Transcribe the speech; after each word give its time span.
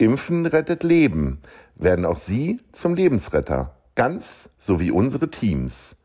Impfen 0.00 0.46
rettet 0.46 0.84
Leben. 0.84 1.42
Werden 1.74 2.06
auch 2.06 2.18
Sie 2.18 2.60
zum 2.70 2.94
Lebensretter. 2.94 3.74
Ganz 3.96 4.48
so 4.56 4.78
wie 4.78 4.92
unsere 4.92 5.28
Teams. 5.28 5.96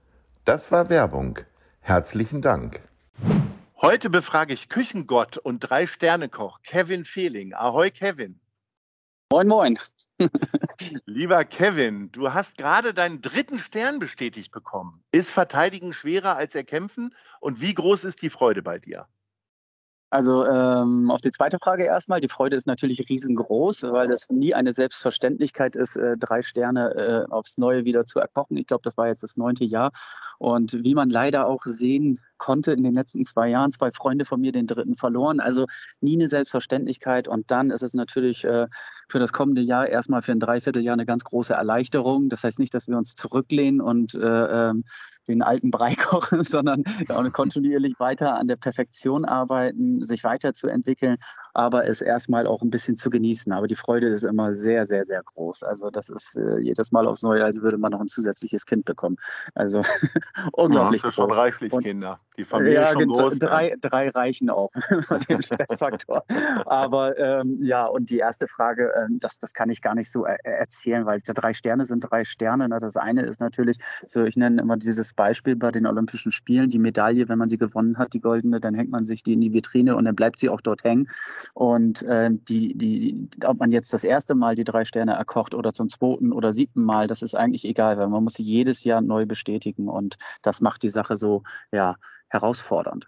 Das 0.45 0.71
war 0.71 0.89
Werbung. 0.89 1.37
Herzlichen 1.79 2.41
Dank. 2.41 2.81
Heute 3.79 4.09
befrage 4.09 4.55
ich 4.55 4.67
Küchengott 4.67 5.37
und 5.37 5.59
Drei-Sterne-Koch 5.59 6.63
Kevin 6.63 7.05
Fehling. 7.05 7.53
Ahoi, 7.53 7.91
Kevin. 7.91 8.39
Moin, 9.31 9.47
moin. 9.47 9.77
Lieber 11.05 11.45
Kevin, 11.45 12.11
du 12.11 12.33
hast 12.33 12.57
gerade 12.57 12.95
deinen 12.95 13.21
dritten 13.21 13.59
Stern 13.59 13.99
bestätigt 13.99 14.51
bekommen. 14.51 15.03
Ist 15.11 15.29
Verteidigen 15.29 15.93
schwerer 15.93 16.35
als 16.35 16.55
Erkämpfen? 16.55 17.13
Und 17.39 17.61
wie 17.61 17.75
groß 17.75 18.05
ist 18.05 18.23
die 18.23 18.31
Freude 18.31 18.63
bei 18.63 18.79
dir? 18.79 19.05
Also 20.13 20.45
ähm, 20.45 21.09
auf 21.09 21.21
die 21.21 21.31
zweite 21.31 21.57
Frage 21.57 21.85
erstmal. 21.85 22.21
Die 22.21 22.29
Freude 22.29 22.55
ist 22.55 22.67
natürlich 22.67 23.09
riesengroß, 23.09 23.81
weil 23.81 24.11
es 24.11 24.29
nie 24.29 24.53
eine 24.53 24.71
Selbstverständlichkeit 24.71 25.75
ist, 25.75 25.95
äh, 25.95 26.11
drei 26.19 26.43
Sterne 26.43 26.93
äh, 26.93 27.31
aufs 27.31 27.57
Neue 27.57 27.83
wieder 27.83 28.05
zu 28.05 28.19
erkochen. 28.19 28.55
Ich 28.57 28.67
glaube, 28.67 28.83
das 28.83 28.95
war 28.95 29.07
jetzt 29.07 29.23
das 29.23 29.37
neunte 29.37 29.65
Jahr. 29.65 29.89
Und 30.37 30.83
wie 30.83 30.93
man 30.93 31.09
leider 31.09 31.47
auch 31.47 31.63
sehen 31.65 32.19
konnte 32.37 32.73
in 32.73 32.83
den 32.83 32.93
letzten 32.93 33.25
zwei 33.25 33.49
Jahren, 33.49 33.71
zwei 33.71 33.91
Freunde 33.91 34.25
von 34.25 34.39
mir 34.39 34.51
den 34.51 34.67
dritten 34.67 34.93
verloren. 34.93 35.39
Also 35.39 35.65
nie 35.99 36.15
eine 36.15 36.27
Selbstverständlichkeit. 36.27 37.27
Und 37.27 37.49
dann 37.49 37.71
ist 37.71 37.81
es 37.81 37.95
natürlich 37.95 38.43
äh, 38.43 38.67
für 39.07 39.17
das 39.17 39.33
kommende 39.33 39.63
Jahr 39.63 39.87
erstmal 39.87 40.21
für 40.21 40.33
ein 40.33 40.39
Dreivierteljahr 40.39 40.93
eine 40.93 41.07
ganz 41.07 41.23
große 41.23 41.55
Erleichterung. 41.55 42.29
Das 42.29 42.43
heißt 42.43 42.59
nicht, 42.59 42.75
dass 42.75 42.87
wir 42.87 42.97
uns 42.97 43.15
zurücklehnen 43.15 43.81
und 43.81 44.13
äh, 44.13 44.19
ähm, 44.19 44.83
den 45.27 45.41
alten 45.41 45.71
Brei 45.71 45.95
kochen, 45.99 46.43
sondern 46.43 46.83
kontinuierlich 47.31 47.99
weiter 47.99 48.35
an 48.35 48.47
der 48.47 48.55
Perfektion 48.55 49.25
arbeiten, 49.25 50.03
sich 50.03 50.23
weiterzuentwickeln, 50.23 51.17
aber 51.53 51.87
es 51.87 52.01
erstmal 52.01 52.47
auch 52.47 52.61
ein 52.61 52.69
bisschen 52.69 52.95
zu 52.95 53.09
genießen. 53.09 53.51
Aber 53.51 53.67
die 53.67 53.75
Freude 53.75 54.07
ist 54.07 54.23
immer 54.23 54.53
sehr, 54.53 54.85
sehr, 54.85 55.05
sehr 55.05 55.21
groß. 55.23 55.63
Also 55.63 55.89
das 55.89 56.09
ist 56.09 56.35
äh, 56.35 56.59
jedes 56.59 56.91
Mal 56.91 57.07
aufs 57.07 57.23
Neue, 57.23 57.43
als 57.43 57.61
würde 57.61 57.77
man 57.77 57.91
noch 57.91 58.01
ein 58.01 58.07
zusätzliches 58.07 58.65
Kind 58.65 58.85
bekommen. 58.85 59.17
Also 59.53 59.81
unglaublich 60.51 61.01
ja, 61.01 61.09
groß. 61.09 61.15
schon 61.15 61.31
reichlich 61.31 61.73
und, 61.73 61.83
Kinder. 61.83 62.19
Die 62.37 62.43
Familie 62.43 62.75
ja, 62.75 62.87
ist 62.87 62.93
schon 62.93 63.07
groß. 63.07 63.39
Drei, 63.39 63.69
ne? 63.69 63.77
drei 63.79 64.09
reichen 64.09 64.49
auch 64.49 64.71
bei 65.09 65.19
dem 65.19 65.41
Stressfaktor. 65.41 66.23
Aber 66.65 67.17
ähm, 67.17 67.59
ja, 67.61 67.85
und 67.85 68.09
die 68.09 68.17
erste 68.17 68.47
Frage, 68.47 68.91
ähm, 68.97 69.19
das, 69.19 69.39
das 69.39 69.53
kann 69.53 69.69
ich 69.69 69.81
gar 69.81 69.95
nicht 69.95 70.11
so 70.11 70.25
er 70.25 70.43
erzählen, 70.43 71.05
weil 71.05 71.19
drei 71.23 71.53
Sterne 71.53 71.85
sind 71.85 72.01
drei 72.01 72.23
Sterne. 72.23 72.69
Ne? 72.69 72.77
Das 72.79 72.97
eine 72.97 73.21
ist 73.21 73.39
natürlich, 73.39 73.77
so 74.05 74.23
ich 74.23 74.35
nenne 74.35 74.61
immer 74.61 74.77
dieses 74.77 75.12
Beispiel 75.15 75.55
bei 75.55 75.71
den 75.71 75.85
Olympischen 75.85 76.31
Spielen, 76.31 76.69
die 76.69 76.79
Medaille, 76.79 77.29
wenn 77.29 77.37
man 77.37 77.49
sie 77.49 77.57
gewonnen 77.57 77.97
hat, 77.97 78.13
die 78.13 78.21
goldene, 78.21 78.59
dann 78.59 78.75
hängt 78.75 78.91
man 78.91 79.05
sich 79.05 79.23
die 79.23 79.33
in 79.33 79.41
die 79.41 79.53
Vitrine 79.53 79.95
und 79.95 80.05
dann 80.05 80.15
bleibt 80.15 80.39
sie 80.39 80.49
auch 80.49 80.61
dort 80.61 80.83
hängen. 80.83 81.07
Und 81.53 82.01
äh, 82.03 82.29
die, 82.31 82.77
die, 82.77 83.29
ob 83.45 83.59
man 83.59 83.71
jetzt 83.71 83.93
das 83.93 84.03
erste 84.03 84.35
Mal 84.35 84.55
die 84.55 84.63
drei 84.63 84.85
Sterne 84.85 85.13
erkocht 85.13 85.53
oder 85.53 85.73
zum 85.73 85.89
zweiten 85.89 86.31
oder 86.31 86.51
siebten 86.51 86.83
Mal, 86.83 87.07
das 87.07 87.21
ist 87.21 87.35
eigentlich 87.35 87.65
egal, 87.65 87.97
weil 87.97 88.09
man 88.09 88.23
muss 88.23 88.33
sie 88.33 88.43
jedes 88.43 88.83
Jahr 88.83 89.01
neu 89.01 89.25
bestätigen 89.25 89.87
und 89.87 90.17
das 90.41 90.61
macht 90.61 90.83
die 90.83 90.89
Sache 90.89 91.17
so, 91.17 91.43
ja, 91.71 91.95
herausfordernd. 92.29 93.07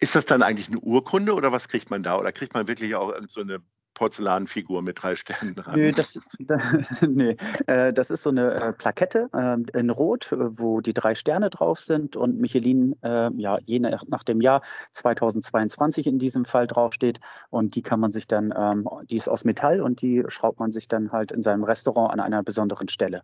Ist 0.00 0.14
das 0.14 0.26
dann 0.26 0.42
eigentlich 0.42 0.68
eine 0.68 0.78
Urkunde 0.78 1.34
oder 1.34 1.52
was 1.52 1.68
kriegt 1.68 1.90
man 1.90 2.02
da? 2.02 2.18
Oder 2.18 2.32
kriegt 2.32 2.54
man 2.54 2.68
wirklich 2.68 2.94
auch 2.94 3.14
so 3.28 3.40
eine 3.40 3.62
Porzellanfigur 4.00 4.80
mit 4.80 5.02
drei 5.02 5.14
Sternen 5.14 5.54
dran. 5.54 5.74
Nö, 5.74 5.92
das, 5.92 6.18
das, 6.38 6.62
nee, 7.02 7.36
äh, 7.66 7.92
das 7.92 8.08
ist 8.08 8.22
so 8.22 8.30
eine 8.30 8.54
äh, 8.54 8.72
Plakette 8.72 9.28
äh, 9.34 9.78
in 9.78 9.90
Rot, 9.90 10.28
wo 10.32 10.80
die 10.80 10.94
drei 10.94 11.14
Sterne 11.14 11.50
drauf 11.50 11.78
sind 11.80 12.16
und 12.16 12.40
Michelin, 12.40 12.96
äh, 13.02 13.30
ja, 13.36 13.58
je 13.62 13.78
nach, 13.78 14.22
dem 14.24 14.40
Jahr 14.40 14.62
2022 14.92 16.06
in 16.06 16.18
diesem 16.18 16.46
Fall 16.46 16.66
draufsteht. 16.66 17.20
Und 17.50 17.74
die 17.76 17.82
kann 17.82 18.00
man 18.00 18.10
sich 18.10 18.26
dann, 18.26 18.54
ähm, 18.56 18.88
die 19.04 19.16
ist 19.16 19.28
aus 19.28 19.44
Metall 19.44 19.82
und 19.82 20.00
die 20.00 20.24
schraubt 20.28 20.60
man 20.60 20.70
sich 20.70 20.88
dann 20.88 21.12
halt 21.12 21.30
in 21.30 21.42
seinem 21.42 21.62
Restaurant 21.62 22.10
an 22.10 22.20
einer 22.20 22.42
besonderen 22.42 22.88
Stelle. 22.88 23.22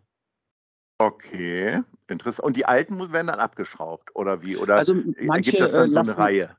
Okay, 0.99 1.81
interessant. 2.07 2.45
Und 2.45 2.55
die 2.55 2.67
alten 2.67 2.99
werden 3.11 3.27
dann 3.27 3.39
abgeschraubt 3.39 4.15
oder 4.15 4.43
wie? 4.43 4.57
Oder 4.57 4.75
also 4.75 4.93
manche 4.93 5.51
gibt 5.51 5.63
das 5.63 5.71
dann 5.71 5.89
so 5.89 5.95
lassen, 5.95 6.11
eine 6.17 6.23
Reihe? 6.23 6.57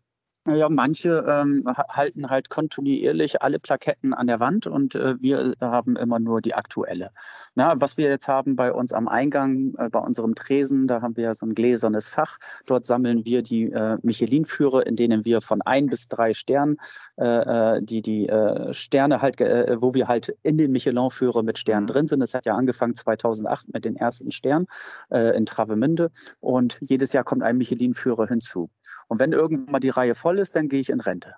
Ja, 0.55 0.69
manche 0.69 1.25
ähm, 1.29 1.65
halten 1.67 2.31
halt 2.31 2.49
kontinuierlich 2.49 3.43
alle 3.43 3.59
Plaketten 3.59 4.15
an 4.15 4.27
der 4.27 4.41
Wand 4.41 4.67
und 4.67 4.95
äh, 4.95 5.21
wir 5.21 5.55
haben 5.61 5.97
immer 5.97 6.19
nur 6.19 6.41
die 6.41 6.55
aktuelle. 6.55 7.11
Na, 7.55 7.81
was 7.81 7.97
wir 7.97 8.09
jetzt 8.09 8.29
haben 8.29 8.57
bei 8.57 8.73
uns 8.73 8.93
am 8.93 9.09
Eingang, 9.09 9.75
äh, 9.77 9.91
bei 9.91 9.99
unserem 9.99 10.35
Tresen, 10.35 10.87
da 10.87 11.03
haben 11.03 11.17
wir 11.17 11.25
ja 11.25 11.35
so 11.35 11.47
ein 11.47 11.55
gläsernes 11.55 12.09
Fach. 12.09 12.39
Dort 12.67 12.85
sammeln 12.85 13.25
wir 13.25 13.43
die 13.43 13.71
äh, 13.71 13.99
Michelin-Führer, 14.03 14.87
in 14.87 14.97
denen 14.97 15.25
wir 15.25 15.41
von 15.41 15.61
ein 15.63 15.87
bis 15.87 16.09
drei 16.09 16.35
Sternen, 16.35 16.77
äh, 17.17 17.25
äh 17.27 17.83
die, 17.83 18.03
die 18.03 18.29
äh, 18.29 18.73
Sterne 18.73 19.21
halt, 19.21 19.41
äh, 19.41 19.77
wo 19.81 19.95
wir 19.95 20.09
halt 20.09 20.35
in 20.43 20.57
den 20.57 20.73
Michelin-Führer 20.73 21.43
mit 21.43 21.59
Sternen 21.59 21.85
mhm. 21.85 21.89
drin 21.93 22.07
sind. 22.07 22.21
Das 22.21 22.35
hat 22.35 22.47
ja 22.47 22.55
angefangen 22.55 22.95
2008 22.95 23.73
mit 23.73 23.85
den 23.85 23.97
ersten 23.97 24.31
Sternen 24.31 24.67
äh, 25.11 25.37
in 25.37 25.47
Travemünde 25.47 26.11
und 26.41 26.79
jedes 26.81 27.13
Jahr 27.13 27.25
kommt 27.25 27.43
ein 27.43 27.59
Michelin-Führer 27.59 28.27
hinzu. 28.27 28.69
Und 29.09 29.21
wenn 29.21 29.33
irgendwann 29.33 29.73
mal 29.73 29.81
die 29.81 29.91
Reihe 29.91 30.15
voll 30.15 30.39
ist, 30.39 30.57
dann 30.57 30.69
gehe 30.69 30.81
ich 30.81 30.91
in 30.91 31.01
Rente. 31.01 31.35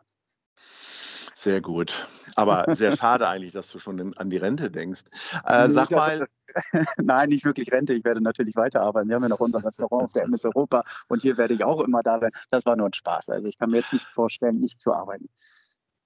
Sehr 1.37 1.62
gut. 1.62 2.06
Aber 2.37 2.66
sehr 2.75 2.94
schade 2.97 3.27
eigentlich, 3.27 3.53
dass 3.53 3.71
du 3.71 3.78
schon 3.78 4.15
an 4.15 4.28
die 4.28 4.37
Rente 4.37 4.71
denkst. 4.71 5.05
Äh, 5.47 5.71
sag 5.71 5.91
mal. 5.91 6.28
Nein, 6.99 7.31
nicht 7.31 7.47
wirklich 7.47 7.72
Rente. 7.72 7.94
Ich 7.94 8.05
werde 8.05 8.22
natürlich 8.22 8.56
weiterarbeiten. 8.56 9.09
Wir 9.09 9.16
haben 9.16 9.22
ja 9.22 9.31
noch 9.31 9.41
unser 9.41 9.65
Restaurant 9.65 10.05
auf 10.05 10.12
der 10.12 10.25
MS 10.25 10.44
Europa 10.44 10.84
und 11.09 11.22
hier 11.22 11.39
werde 11.39 11.55
ich 11.55 11.65
auch 11.65 11.81
immer 11.81 12.03
da 12.03 12.19
sein. 12.19 12.31
Das 12.50 12.66
war 12.66 12.77
nur 12.77 12.89
ein 12.89 12.93
Spaß. 12.93 13.31
Also 13.31 13.49
ich 13.49 13.59
kann 13.59 13.71
mir 13.71 13.78
jetzt 13.78 13.93
nicht 13.93 14.09
vorstellen, 14.09 14.60
nicht 14.60 14.83
zu 14.83 14.93
arbeiten. 14.93 15.31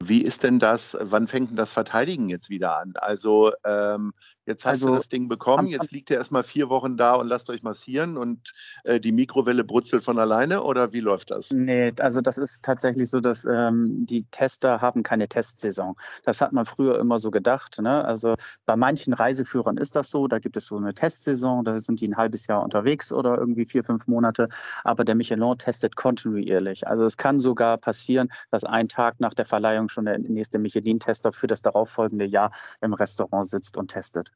Wie 0.03 0.23
ist 0.23 0.43
denn 0.43 0.59
das, 0.59 0.97
wann 1.01 1.27
fängt 1.27 1.51
denn 1.51 1.57
das 1.57 1.73
Verteidigen 1.73 2.29
jetzt 2.29 2.49
wieder 2.49 2.77
an? 2.77 2.93
Also 2.97 3.53
ähm, 3.65 4.13
Jetzt 4.47 4.65
hast 4.67 4.73
also, 4.73 4.89
du 4.89 4.95
das 4.97 5.09
Ding 5.09 5.29
bekommen, 5.29 5.67
jetzt 5.69 5.91
liegt 5.91 6.11
er 6.11 6.19
erstmal 6.19 6.43
vier 6.43 6.69
Wochen 6.69 6.99
da 6.99 7.15
und 7.15 7.29
lasst 7.29 7.49
euch 7.49 7.63
massieren 7.63 8.19
und 8.19 8.53
äh, 8.85 9.01
die 9.01 9.13
Mikrowelle 9.13 9.65
brutzelt 9.65 10.03
von 10.03 10.19
alleine 10.19 10.63
oder 10.63 10.93
wie 10.93 11.01
läuft 11.01 11.31
das? 11.31 11.51
Nee, 11.51 11.93
also 12.01 12.21
das 12.21 12.37
ist 12.37 12.63
tatsächlich 12.63 13.09
so, 13.09 13.21
dass 13.21 13.47
ähm, 13.47 14.05
die 14.07 14.25
Tester 14.25 14.83
haben 14.83 15.03
keine 15.03 15.29
Testsaison. 15.29 15.97
Das 16.25 16.43
hat 16.43 16.53
man 16.53 16.67
früher 16.67 16.99
immer 16.99 17.17
so 17.17 17.31
gedacht. 17.31 17.81
Ne? 17.81 18.05
Also 18.05 18.35
bei 18.67 18.77
manchen 18.77 19.15
Reiseführern 19.15 19.79
ist 19.79 19.97
das 19.97 20.11
so, 20.11 20.29
da 20.29 20.39
gibt 20.39 20.59
es 20.59 20.67
so 20.67 20.77
eine 20.77 20.93
Testsaison, 20.93 21.65
da 21.65 21.79
sind 21.79 22.03
die 22.03 22.09
ein 22.09 22.17
halbes 22.17 22.47
Jahr 22.47 22.63
unterwegs 22.63 23.13
oder 23.13 23.39
irgendwie 23.39 23.65
vier, 23.65 23.83
fünf 23.83 24.09
Monate, 24.09 24.49
aber 24.83 25.05
der 25.05 25.15
Michelin 25.15 25.57
testet 25.59 25.97
kontinuierlich. 25.97 26.87
Also 26.87 27.05
es 27.05 27.17
kann 27.17 27.41
sogar 27.41 27.79
passieren, 27.79 28.29
dass 28.51 28.65
ein 28.65 28.89
Tag 28.89 29.21
nach 29.21 29.35
der 29.35 29.47
Verleihung 29.47 29.89
schon 29.89 30.05
der 30.05 30.19
nächste 30.19 30.59
Michelin-Tester 30.59 31.33
für 31.33 31.47
das 31.47 31.63
darauffolgende 31.63 32.27
Jahr 32.27 32.51
im 32.81 32.93
Restaurant 32.93 33.47
sitzt 33.47 33.77
und 33.77 33.89
testet. 33.89 34.34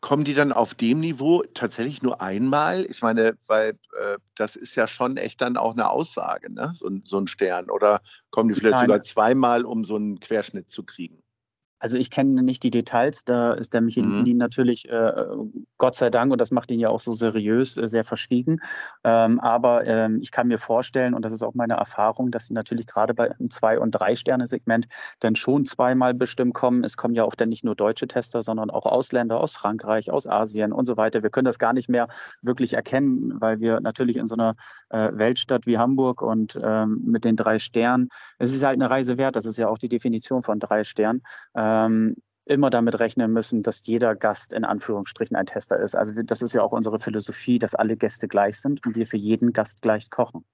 Kommen 0.00 0.24
die 0.24 0.34
dann 0.34 0.52
auf 0.52 0.74
dem 0.74 1.00
Niveau 1.00 1.42
tatsächlich 1.54 2.02
nur 2.02 2.20
einmal? 2.20 2.84
Ich 2.86 3.02
meine, 3.02 3.36
weil 3.46 3.70
äh, 4.00 4.18
das 4.34 4.56
ist 4.56 4.74
ja 4.74 4.86
schon 4.86 5.16
echt 5.16 5.40
dann 5.40 5.56
auch 5.56 5.72
eine 5.72 5.88
Aussage, 5.90 6.52
ne? 6.52 6.72
so, 6.74 6.90
so 7.04 7.18
ein 7.18 7.26
Stern. 7.26 7.70
Oder 7.70 8.00
kommen 8.30 8.48
die 8.48 8.54
vielleicht 8.54 8.76
Nein. 8.76 8.88
sogar 8.88 9.02
zweimal, 9.02 9.64
um 9.64 9.84
so 9.84 9.96
einen 9.96 10.20
Querschnitt 10.20 10.70
zu 10.70 10.84
kriegen? 10.84 11.22
Also 11.78 11.98
ich 11.98 12.10
kenne 12.10 12.42
nicht 12.42 12.62
die 12.62 12.70
Details, 12.70 13.24
da 13.24 13.52
ist 13.52 13.74
der 13.74 13.82
Michelin 13.82 14.24
mhm. 14.24 14.36
natürlich, 14.38 14.88
äh, 14.88 15.12
Gott 15.76 15.94
sei 15.94 16.08
Dank, 16.08 16.32
und 16.32 16.40
das 16.40 16.50
macht 16.50 16.70
ihn 16.70 16.80
ja 16.80 16.88
auch 16.88 17.00
so 17.00 17.12
seriös, 17.12 17.76
äh, 17.76 17.86
sehr 17.86 18.04
verschwiegen. 18.04 18.60
Ähm, 19.04 19.38
aber 19.40 19.86
ähm, 19.86 20.18
ich 20.20 20.30
kann 20.30 20.48
mir 20.48 20.58
vorstellen, 20.58 21.12
und 21.12 21.24
das 21.24 21.32
ist 21.32 21.42
auch 21.42 21.54
meine 21.54 21.74
Erfahrung, 21.74 22.30
dass 22.30 22.46
sie 22.46 22.54
natürlich 22.54 22.86
gerade 22.86 23.12
bei 23.12 23.30
einem 23.30 23.50
Zwei- 23.50 23.78
und 23.78 23.90
Drei-Sterne-Segment 23.92 24.86
dann 25.20 25.36
schon 25.36 25.66
zweimal 25.66 26.14
bestimmt 26.14 26.54
kommen. 26.54 26.82
Es 26.82 26.96
kommen 26.96 27.14
ja 27.14 27.24
auch 27.24 27.34
dann 27.34 27.50
nicht 27.50 27.64
nur 27.64 27.74
deutsche 27.74 28.08
Tester, 28.08 28.40
sondern 28.40 28.70
auch 28.70 28.86
Ausländer 28.86 29.38
aus 29.38 29.52
Frankreich, 29.52 30.10
aus 30.10 30.26
Asien 30.26 30.72
und 30.72 30.86
so 30.86 30.96
weiter. 30.96 31.22
Wir 31.22 31.30
können 31.30 31.44
das 31.44 31.58
gar 31.58 31.74
nicht 31.74 31.90
mehr 31.90 32.08
wirklich 32.42 32.72
erkennen, 32.72 33.34
weil 33.40 33.60
wir 33.60 33.80
natürlich 33.80 34.16
in 34.16 34.26
so 34.26 34.34
einer 34.34 34.54
äh, 34.88 35.10
Weltstadt 35.12 35.66
wie 35.66 35.76
Hamburg 35.76 36.22
und 36.22 36.58
ähm, 36.62 37.02
mit 37.04 37.24
den 37.24 37.36
drei 37.36 37.58
Sternen, 37.58 38.08
es 38.38 38.54
ist 38.54 38.64
halt 38.64 38.74
eine 38.74 38.88
Reise 38.88 39.18
wert, 39.18 39.36
das 39.36 39.44
ist 39.44 39.58
ja 39.58 39.68
auch 39.68 39.78
die 39.78 39.88
Definition 39.88 40.42
von 40.42 40.58
drei 40.58 40.84
Sternen 40.84 41.22
ähm, 41.66 42.16
immer 42.44 42.70
damit 42.70 43.00
rechnen 43.00 43.32
müssen, 43.32 43.62
dass 43.62 43.86
jeder 43.86 44.14
Gast 44.14 44.52
in 44.52 44.64
Anführungsstrichen 44.64 45.36
ein 45.36 45.46
Tester 45.46 45.78
ist. 45.78 45.96
Also 45.96 46.22
das 46.22 46.42
ist 46.42 46.54
ja 46.54 46.62
auch 46.62 46.72
unsere 46.72 47.00
Philosophie, 47.00 47.58
dass 47.58 47.74
alle 47.74 47.96
Gäste 47.96 48.28
gleich 48.28 48.60
sind 48.60 48.86
und 48.86 48.94
wir 48.94 49.06
für 49.06 49.16
jeden 49.16 49.52
Gast 49.52 49.82
gleich 49.82 50.10
kochen. 50.10 50.44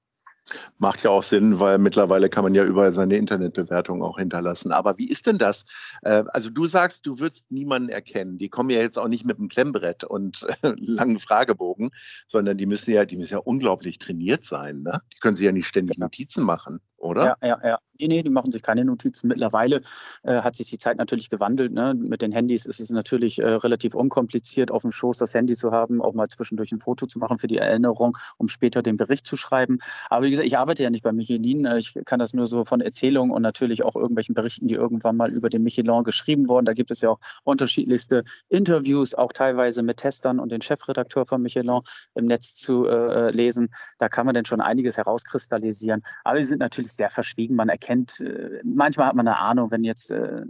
Macht 0.78 1.04
ja 1.04 1.10
auch 1.10 1.22
Sinn, 1.22 1.60
weil 1.60 1.78
mittlerweile 1.78 2.28
kann 2.28 2.42
man 2.42 2.54
ja 2.54 2.64
überall 2.64 2.92
seine 2.92 3.16
Internetbewertung 3.16 4.02
auch 4.02 4.18
hinterlassen. 4.18 4.72
Aber 4.72 4.98
wie 4.98 5.08
ist 5.08 5.26
denn 5.26 5.38
das? 5.38 5.64
Äh, 6.02 6.24
also 6.28 6.50
du 6.50 6.66
sagst, 6.66 7.06
du 7.06 7.20
würdest 7.20 7.44
niemanden 7.50 7.90
erkennen. 7.90 8.38
Die 8.38 8.48
kommen 8.48 8.70
ja 8.70 8.80
jetzt 8.80 8.98
auch 8.98 9.06
nicht 9.06 9.24
mit 9.24 9.38
einem 9.38 9.48
Klemmbrett 9.48 10.02
und 10.02 10.44
langen 10.62 11.20
Fragebogen, 11.20 11.90
sondern 12.26 12.56
die 12.56 12.66
müssen 12.66 12.92
ja, 12.92 13.04
die 13.04 13.16
müssen 13.16 13.34
ja 13.34 13.38
unglaublich 13.38 13.98
trainiert 13.98 14.44
sein. 14.44 14.82
Ne? 14.82 15.00
Die 15.14 15.18
können 15.20 15.36
sich 15.36 15.46
ja 15.46 15.52
nicht 15.52 15.68
ständig 15.68 15.96
genau. 15.96 16.06
Notizen 16.06 16.42
machen 16.42 16.80
oder? 17.02 17.36
Ja, 17.42 17.48
ja, 17.48 17.58
ja. 17.64 17.78
Nee, 17.98 18.08
nee, 18.08 18.22
die 18.22 18.30
machen 18.30 18.50
sich 18.50 18.62
keine 18.62 18.84
Notizen. 18.84 19.28
Mittlerweile 19.28 19.80
äh, 20.24 20.42
hat 20.42 20.56
sich 20.56 20.68
die 20.70 20.78
Zeit 20.78 20.96
natürlich 20.96 21.30
gewandelt. 21.30 21.72
Ne? 21.72 21.94
Mit 21.94 22.20
den 22.20 22.32
Handys 22.32 22.66
ist 22.66 22.80
es 22.80 22.90
natürlich 22.90 23.38
äh, 23.38 23.46
relativ 23.46 23.94
unkompliziert, 23.94 24.72
auf 24.72 24.82
dem 24.82 24.90
Schoß 24.90 25.18
das 25.18 25.34
Handy 25.34 25.54
zu 25.54 25.70
haben, 25.70 26.02
auch 26.02 26.12
mal 26.12 26.26
zwischendurch 26.26 26.72
ein 26.72 26.80
Foto 26.80 27.06
zu 27.06 27.20
machen 27.20 27.38
für 27.38 27.46
die 27.46 27.58
Erinnerung, 27.58 28.16
um 28.38 28.48
später 28.48 28.82
den 28.82 28.96
Bericht 28.96 29.26
zu 29.26 29.36
schreiben. 29.36 29.78
Aber 30.10 30.24
wie 30.24 30.30
gesagt, 30.30 30.48
ich 30.48 30.58
arbeite 30.58 30.82
ja 30.82 30.90
nicht 30.90 31.04
bei 31.04 31.12
Michelin. 31.12 31.64
Äh, 31.64 31.78
ich 31.78 31.94
kann 32.04 32.18
das 32.18 32.34
nur 32.34 32.46
so 32.46 32.64
von 32.64 32.80
Erzählungen 32.80 33.30
und 33.32 33.42
natürlich 33.42 33.84
auch 33.84 33.94
irgendwelchen 33.94 34.34
Berichten, 34.34 34.66
die 34.66 34.74
irgendwann 34.74 35.16
mal 35.16 35.30
über 35.30 35.48
den 35.48 35.62
Michelin 35.62 36.02
geschrieben 36.02 36.48
wurden. 36.48 36.64
Da 36.64 36.72
gibt 36.72 36.90
es 36.90 37.02
ja 37.02 37.10
auch 37.10 37.20
unterschiedlichste 37.44 38.24
Interviews, 38.48 39.14
auch 39.14 39.32
teilweise 39.32 39.82
mit 39.82 39.98
Testern 39.98 40.40
und 40.40 40.50
den 40.50 40.62
Chefredakteur 40.62 41.24
von 41.24 41.40
Michelin 41.40 41.80
im 42.14 42.24
Netz 42.24 42.54
zu 42.54 42.86
äh, 42.86 43.30
lesen. 43.30 43.68
Da 43.98 44.08
kann 44.08 44.26
man 44.26 44.34
dann 44.34 44.44
schon 44.44 44.60
einiges 44.60 44.96
herauskristallisieren. 44.96 46.02
Aber 46.24 46.38
sie 46.38 46.44
sind 46.44 46.58
natürlich 46.58 46.91
sehr 46.94 47.10
verschwiegen. 47.10 47.56
Man 47.56 47.68
erkennt, 47.68 48.20
äh, 48.20 48.60
manchmal 48.64 49.08
hat 49.08 49.16
man 49.16 49.26
eine 49.26 49.38
Ahnung, 49.38 49.70
wenn 49.70 49.84
jetzt 49.84 50.10
äh, 50.10 50.42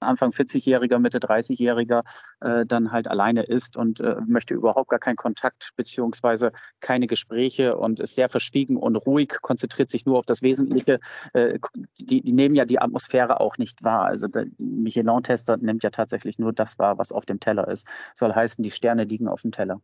Anfang 0.00 0.30
40-Jähriger, 0.30 0.98
Mitte 0.98 1.18
30-Jähriger 1.18 2.02
äh, 2.40 2.66
dann 2.66 2.92
halt 2.92 3.08
alleine 3.08 3.42
ist 3.42 3.78
und 3.78 4.02
möchte 4.26 4.52
überhaupt 4.52 4.90
gar 4.90 4.98
keinen 4.98 5.16
Kontakt 5.16 5.70
beziehungsweise 5.76 6.52
keine 6.80 7.06
Gespräche 7.06 7.78
und 7.78 8.00
ist 8.00 8.14
sehr 8.14 8.28
verschwiegen 8.28 8.76
und 8.76 8.96
ruhig, 8.96 9.38
konzentriert 9.40 9.88
sich 9.88 10.04
nur 10.04 10.18
auf 10.18 10.26
das 10.26 10.42
Wesentliche. 10.42 10.98
Die, 11.34 12.20
die, 12.20 12.32
nehmen 12.34 12.54
ja 12.54 12.66
die 12.66 12.80
Atmosphäre 12.80 13.40
auch 13.40 13.56
nicht 13.56 13.82
wahr. 13.82 14.04
Also 14.04 14.28
Michelin-Tester 14.58 15.56
nimmt 15.56 15.84
ja 15.84 15.90
tatsächlich 15.90 16.38
nur 16.38 16.52
das 16.52 16.78
wahr, 16.78 16.98
was 16.98 17.10
auf 17.10 17.24
dem 17.24 17.40
Teller 17.40 17.66
ist. 17.68 17.86
Soll 18.14 18.34
heißen, 18.34 18.62
die 18.62 18.72
Sterne 18.72 19.04
liegen 19.04 19.28
auf 19.28 19.40
dem 19.40 19.52
Teller. 19.52 19.80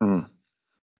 Hm. 0.00 0.26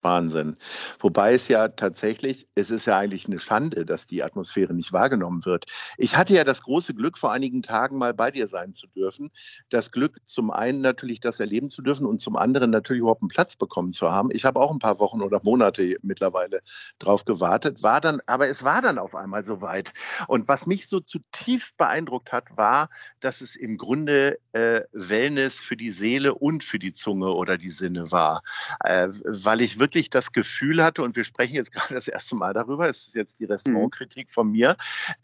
Wahnsinn. 0.03 0.57
Wobei 0.99 1.35
es 1.35 1.49
ja 1.49 1.69
tatsächlich, 1.69 2.47
es 2.55 2.71
ist 2.71 2.87
ja 2.87 2.99
eigentlich 2.99 3.27
eine 3.27 3.39
Schande, 3.39 3.87
dass 3.87 4.07
die 4.07 4.23
Atmosphäre 4.23 4.75
nicht 4.75 4.93
wahrgenommen 4.93 5.45
wird. 5.45 5.67
Ich 5.97 6.17
hatte 6.17 6.35
ja 6.35 6.45
das 6.45 6.63
große 6.63 6.95
Glück, 6.95 7.19
vor 7.19 7.33
einigen 7.33 7.63
Tagen 7.63 7.99
mal 7.99 8.13
bei 8.13 8.31
dir 8.31 8.49
sein 8.49 8.75
zu 8.75 8.87
dürfen. 8.89 9.31
Das 9.71 9.93
Glück, 9.93 10.19
zum 10.25 10.51
einen 10.51 10.81
natürlich 10.81 11.21
das 11.21 11.41
erleben 11.41 11.71
zu 11.71 11.83
dürfen 11.83 12.07
und 12.07 12.21
zum 12.21 12.37
anderen 12.37 12.71
natürlich 12.71 13.01
überhaupt 13.01 13.23
einen 13.23 13.29
Platz 13.29 13.57
bekommen 13.57 13.93
zu 13.93 14.11
haben. 14.11 14.31
Ich 14.33 14.45
habe 14.45 14.61
auch 14.61 14.73
ein 14.73 14.79
paar 14.79 14.99
Wochen 14.99 15.23
oder 15.23 15.41
Monate 15.45 15.97
mittlerweile 16.03 16.63
drauf 16.99 17.25
gewartet, 17.25 17.83
war 17.83 18.01
dann, 18.01 18.21
aber 18.27 18.49
es 18.49 18.65
war 18.65 18.83
dann 18.83 18.99
auf 18.99 19.15
einmal 19.15 19.45
soweit. 19.45 19.93
Und 20.27 20.49
was 20.49 20.67
mich 20.67 20.89
so 20.89 21.01
zutiefst 21.01 21.77
beeindruckt 21.77 22.33
hat, 22.33 22.57
war, 22.57 22.89
dass 23.21 23.41
es 23.41 23.55
im 23.57 23.79
Grunde 23.79 24.39
äh, 24.53 24.83
Wellness 24.93 25.55
für 25.55 25.77
die 25.77 25.93
Seele 25.93 26.35
und 26.35 26.65
für 26.65 26.79
die 26.79 26.93
Zunge 26.93 27.33
oder 27.33 27.57
die 27.57 27.71
Sinne 27.71 28.11
war, 28.11 28.43
äh, 28.81 29.09
weil 29.25 29.61
ich 29.61 29.79
wirklich 29.79 29.92
wirklich 29.93 30.09
das 30.09 30.33
Gefühl 30.33 30.83
hatte, 30.83 31.03
und 31.03 31.17
wir 31.17 31.25
sprechen 31.25 31.55
jetzt 31.55 31.73
gerade 31.73 31.95
das 31.95 32.09
erste 32.09 32.35
Mal 32.35 32.55
darüber, 32.55 32.89
es 32.89 33.09
ist 33.09 33.15
jetzt 33.15 33.39
die 33.41 33.45
mhm. 33.45 33.53
Restaurantkritik 33.53 34.31
von 34.31 34.51
mir, 34.51 34.77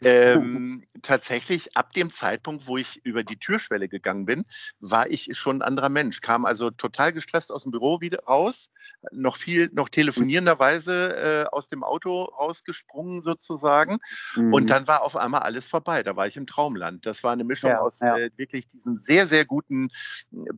ähm, 0.03 0.83
tatsächlich 1.01 1.75
ab 1.75 1.93
dem 1.93 2.11
Zeitpunkt, 2.11 2.67
wo 2.67 2.77
ich 2.77 3.03
über 3.03 3.23
die 3.23 3.37
Türschwelle 3.37 3.89
gegangen 3.89 4.25
bin, 4.25 4.45
war 4.79 5.09
ich 5.09 5.29
schon 5.33 5.57
ein 5.57 5.61
anderer 5.63 5.89
Mensch, 5.89 6.21
kam 6.21 6.45
also 6.45 6.69
total 6.69 7.13
gestresst 7.13 7.51
aus 7.51 7.63
dem 7.63 7.71
Büro 7.71 7.99
wieder 7.99 8.19
raus, 8.25 8.69
noch 9.11 9.37
viel, 9.37 9.69
noch 9.73 9.89
telefonierenderweise 9.89 11.47
äh, 11.49 11.55
aus 11.55 11.69
dem 11.69 11.83
Auto 11.83 12.23
rausgesprungen 12.23 13.21
sozusagen. 13.21 13.97
Mhm. 14.35 14.53
Und 14.53 14.69
dann 14.69 14.87
war 14.87 15.01
auf 15.01 15.15
einmal 15.15 15.41
alles 15.41 15.67
vorbei. 15.67 16.03
Da 16.03 16.15
war 16.15 16.27
ich 16.27 16.37
im 16.37 16.45
Traumland. 16.45 17.05
Das 17.05 17.23
war 17.23 17.31
eine 17.31 17.43
Mischung 17.43 17.71
ja, 17.71 17.79
aus 17.79 17.99
ja. 17.99 18.17
Äh, 18.17 18.31
wirklich 18.35 18.67
diesem 18.67 18.97
sehr, 18.97 19.27
sehr 19.27 19.45
guten 19.45 19.89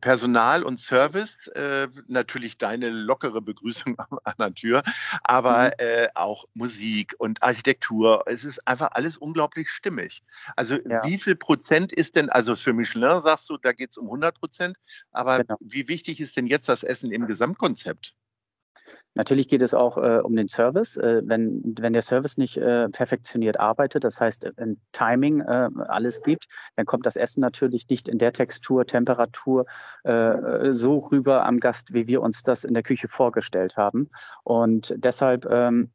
Personal 0.00 0.64
und 0.64 0.80
Service. 0.80 1.30
Äh, 1.54 1.88
natürlich 2.08 2.58
deine 2.58 2.90
lockere 2.90 3.40
Begrüßung 3.40 3.96
an 4.24 4.34
der 4.38 4.54
Tür, 4.54 4.82
aber 5.22 5.64
mhm. 5.64 5.72
äh, 5.78 6.08
auch 6.14 6.46
Musik 6.54 7.14
und 7.18 7.42
Architektur. 7.42 8.24
Es 8.26 8.44
ist 8.44 8.66
einfach 8.66 8.90
alles 8.92 9.16
unglaublich 9.16 9.70
stimmig. 9.70 10.22
Also 10.56 10.76
ja. 10.76 11.04
wie 11.04 11.18
viel 11.18 11.36
Prozent 11.36 11.92
ist 11.92 12.16
denn, 12.16 12.28
also 12.30 12.56
für 12.56 12.72
Michelin 12.72 13.22
sagst 13.22 13.48
du, 13.50 13.56
da 13.56 13.72
geht 13.72 13.90
es 13.90 13.98
um 13.98 14.06
100 14.06 14.38
Prozent, 14.38 14.76
aber 15.12 15.44
genau. 15.44 15.56
wie 15.60 15.88
wichtig 15.88 16.20
ist 16.20 16.36
denn 16.36 16.46
jetzt 16.46 16.68
das 16.68 16.82
Essen 16.82 17.12
im 17.12 17.26
Gesamtkonzept? 17.26 18.14
Natürlich 19.14 19.48
geht 19.48 19.62
es 19.62 19.74
auch 19.74 19.98
äh, 19.98 20.20
um 20.22 20.34
den 20.34 20.48
Service. 20.48 20.96
Äh, 20.96 21.22
wenn, 21.24 21.62
wenn 21.78 21.92
der 21.92 22.02
Service 22.02 22.38
nicht 22.38 22.56
äh, 22.56 22.88
perfektioniert 22.88 23.60
arbeitet, 23.60 24.04
das 24.04 24.20
heißt 24.20 24.44
im 24.56 24.76
Timing 24.92 25.40
äh, 25.40 25.68
alles 25.86 26.22
gibt, 26.22 26.46
dann 26.76 26.86
kommt 26.86 27.06
das 27.06 27.16
Essen 27.16 27.40
natürlich 27.40 27.88
nicht 27.88 28.08
in 28.08 28.18
der 28.18 28.32
Textur, 28.32 28.86
Temperatur 28.86 29.66
äh, 30.04 30.72
so 30.72 30.98
rüber 30.98 31.44
am 31.44 31.60
Gast, 31.60 31.92
wie 31.92 32.06
wir 32.06 32.22
uns 32.22 32.42
das 32.42 32.64
in 32.64 32.74
der 32.74 32.82
Küche 32.82 33.08
vorgestellt 33.08 33.76
haben. 33.76 34.10
Und 34.44 34.94
deshalb 34.96 35.46
ähm, 35.46 35.92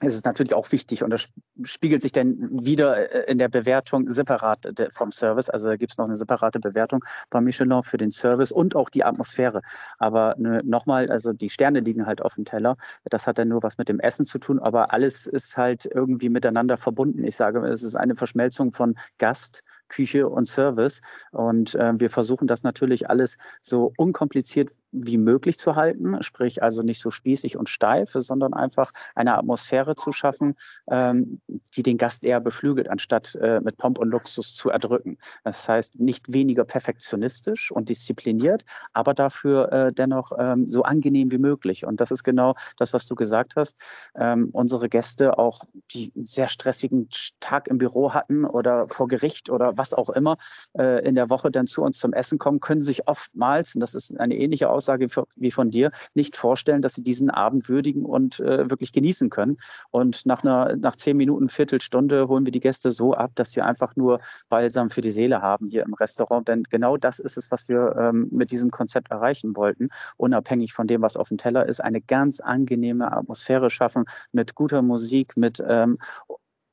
ist 0.00 0.14
es 0.16 0.24
natürlich 0.24 0.54
auch 0.54 0.72
wichtig 0.72 1.04
und 1.04 1.10
das 1.10 1.28
spiegelt 1.62 2.02
sich 2.02 2.10
dann 2.10 2.36
wieder 2.50 3.12
äh, 3.12 3.30
in 3.30 3.38
der 3.38 3.48
Bewertung 3.48 4.10
separat 4.10 4.66
vom 4.90 5.12
Service. 5.12 5.48
Also 5.48 5.68
da 5.68 5.76
gibt 5.76 5.92
es 5.92 5.98
noch 5.98 6.06
eine 6.06 6.16
separate 6.16 6.58
Bewertung 6.58 7.04
bei 7.30 7.40
Michelin 7.40 7.82
für 7.82 7.96
den 7.96 8.10
Service 8.10 8.50
und 8.50 8.74
auch 8.74 8.90
die 8.90 9.04
Atmosphäre. 9.04 9.62
Aber 9.98 10.34
ne, 10.36 10.60
nochmal, 10.64 11.10
also 11.10 11.32
die 11.32 11.48
Sterne 11.48 11.78
liegen 11.78 12.06
halt 12.06 12.22
auf 12.22 12.34
dem 12.34 12.44
Teller. 12.44 12.74
Das 13.04 13.28
hat 13.28 13.38
dann 13.38 13.48
nur 13.48 13.62
was 13.62 13.78
mit 13.78 13.88
dem 13.88 14.00
Essen 14.00 14.26
zu 14.26 14.38
tun, 14.38 14.58
aber 14.58 14.92
alles 14.92 15.26
ist 15.26 15.56
halt 15.56 15.86
irgendwie 15.86 16.28
miteinander 16.28 16.76
verbunden. 16.76 17.22
Ich 17.22 17.36
sage, 17.36 17.64
es 17.66 17.84
ist 17.84 17.94
eine 17.94 18.16
Verschmelzung 18.16 18.72
von 18.72 18.96
Gast, 19.18 19.62
Küche 19.88 20.28
und 20.28 20.46
Service. 20.46 21.02
Und 21.30 21.76
äh, 21.76 21.92
wir 22.00 22.10
versuchen 22.10 22.48
das 22.48 22.64
natürlich 22.64 23.10
alles 23.10 23.36
so 23.60 23.92
unkompliziert 23.96 24.70
wie 24.94 25.18
möglich 25.18 25.58
zu 25.58 25.74
halten, 25.74 26.22
sprich 26.22 26.62
also 26.62 26.82
nicht 26.82 27.00
so 27.00 27.10
spießig 27.10 27.56
und 27.56 27.68
steif, 27.68 28.12
sondern 28.12 28.54
einfach 28.54 28.92
eine 29.14 29.36
Atmosphäre 29.36 29.96
zu 29.96 30.12
schaffen, 30.12 30.54
ähm, 30.88 31.40
die 31.76 31.82
den 31.82 31.98
Gast 31.98 32.24
eher 32.24 32.40
beflügelt, 32.40 32.88
anstatt 32.88 33.34
äh, 33.34 33.60
mit 33.60 33.76
Pomp 33.76 33.98
und 33.98 34.10
Luxus 34.10 34.54
zu 34.54 34.70
erdrücken. 34.70 35.18
Das 35.42 35.68
heißt, 35.68 35.98
nicht 35.98 36.32
weniger 36.32 36.64
perfektionistisch 36.64 37.72
und 37.72 37.88
diszipliniert, 37.88 38.64
aber 38.92 39.14
dafür 39.14 39.72
äh, 39.72 39.92
dennoch 39.92 40.32
ähm, 40.38 40.66
so 40.66 40.82
angenehm 40.82 41.32
wie 41.32 41.38
möglich. 41.38 41.84
Und 41.84 42.00
das 42.00 42.10
ist 42.10 42.22
genau 42.22 42.54
das, 42.76 42.92
was 42.92 43.06
du 43.06 43.14
gesagt 43.14 43.56
hast. 43.56 43.76
Ähm, 44.14 44.50
unsere 44.52 44.88
Gäste, 44.88 45.38
auch 45.38 45.64
die 45.90 46.12
sehr 46.22 46.48
stressigen 46.48 47.08
Tag 47.40 47.68
im 47.68 47.78
Büro 47.78 48.14
hatten 48.14 48.44
oder 48.44 48.88
vor 48.88 49.08
Gericht 49.08 49.50
oder 49.50 49.76
was 49.76 49.92
auch 49.92 50.10
immer, 50.10 50.36
äh, 50.78 51.04
in 51.06 51.14
der 51.14 51.30
Woche 51.30 51.50
dann 51.50 51.66
zu 51.66 51.82
uns 51.82 51.98
zum 51.98 52.12
Essen 52.12 52.38
kommen, 52.38 52.60
können 52.60 52.80
sich 52.80 53.08
oftmals, 53.08 53.74
und 53.74 53.80
das 53.80 53.94
ist 53.94 54.18
eine 54.18 54.36
ähnliche 54.36 54.70
Aussage 54.84 55.06
wie 55.36 55.50
von 55.50 55.70
dir, 55.70 55.90
nicht 56.14 56.36
vorstellen, 56.36 56.82
dass 56.82 56.92
sie 56.94 57.02
diesen 57.02 57.30
Abend 57.30 57.68
würdigen 57.68 58.04
und 58.04 58.40
äh, 58.40 58.70
wirklich 58.70 58.92
genießen 58.92 59.30
können. 59.30 59.56
Und 59.90 60.26
nach 60.26 60.42
einer, 60.42 60.76
nach 60.76 60.94
zehn 60.96 61.16
Minuten 61.16 61.48
Viertelstunde 61.48 62.28
holen 62.28 62.44
wir 62.44 62.52
die 62.52 62.60
Gäste 62.60 62.90
so 62.90 63.14
ab, 63.14 63.32
dass 63.34 63.52
sie 63.52 63.62
einfach 63.62 63.96
nur 63.96 64.20
Balsam 64.50 64.90
für 64.90 65.00
die 65.00 65.10
Seele 65.10 65.40
haben 65.40 65.70
hier 65.70 65.84
im 65.84 65.94
Restaurant. 65.94 66.48
Denn 66.48 66.64
genau 66.64 66.96
das 66.98 67.18
ist 67.18 67.38
es, 67.38 67.50
was 67.50 67.68
wir 67.68 67.96
ähm, 67.98 68.28
mit 68.30 68.50
diesem 68.50 68.70
Konzept 68.70 69.10
erreichen 69.10 69.56
wollten, 69.56 69.88
unabhängig 70.18 70.74
von 70.74 70.86
dem, 70.86 71.00
was 71.00 71.16
auf 71.16 71.28
dem 71.28 71.38
Teller 71.38 71.66
ist, 71.66 71.80
eine 71.80 72.02
ganz 72.02 72.40
angenehme 72.40 73.10
Atmosphäre 73.10 73.70
schaffen 73.70 74.04
mit 74.32 74.54
guter 74.54 74.82
Musik, 74.82 75.36
mit 75.36 75.62
ähm, 75.66 75.98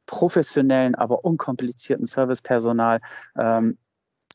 professionellen, 0.06 0.96
aber 0.96 1.24
unkomplizierten 1.24 2.06
Servicepersonal. 2.06 3.00
Ähm, 3.38 3.78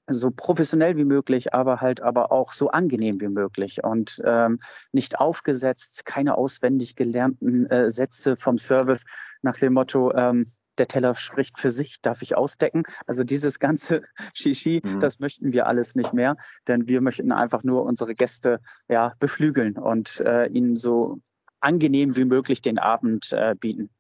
so 0.09 0.31
professionell 0.31 0.97
wie 0.97 1.05
möglich, 1.05 1.55
aber 1.55 1.81
halt 1.81 2.01
aber 2.01 2.33
auch 2.33 2.53
so 2.53 2.71
angenehm 2.71 3.21
wie 3.21 3.29
möglich 3.29 3.83
und 3.83 4.21
ähm, 4.25 4.59
nicht 4.93 5.19
aufgesetzt, 5.19 6.07
keine 6.07 6.37
auswendig 6.37 6.97
gelernten 6.97 7.67
äh, 7.67 7.91
Sätze 7.91 8.37
vom 8.37 8.59
Service 8.59 9.05
nach 9.43 9.57
dem 9.57 9.75
Motto, 9.75 10.13
ähm, 10.15 10.47
der 10.79 10.87
Teller 10.89 11.15
spricht 11.15 11.59
für 11.59 11.71
sich, 11.71 12.01
darf 12.03 12.23
ich 12.23 12.37
ausdecken. 12.37 12.83
Also 13.07 13.25
dieses 13.25 13.59
ganze 13.59 14.03
Shishi, 14.35 14.83
mhm. 14.85 15.01
das 15.01 15.21
möchten 15.21 15.53
wir 15.53 15.67
alles 15.67 15.95
nicht 15.95 16.13
mehr, 16.13 16.37
denn 16.69 16.89
wir 16.89 17.01
möchten 17.01 17.33
einfach 17.33 17.65
nur 17.65 17.85
unsere 17.85 18.15
Gäste 18.15 18.61
ja 18.89 19.15
beflügeln 19.19 19.79
und 19.79 20.21
äh, 20.21 20.47
ihnen 20.47 20.77
so 20.77 21.19
angenehm 21.61 22.17
wie 22.17 22.25
möglich 22.25 22.63
den 22.63 22.79
Abend 22.79 23.33
äh, 23.33 23.55
bieten. 23.59 23.91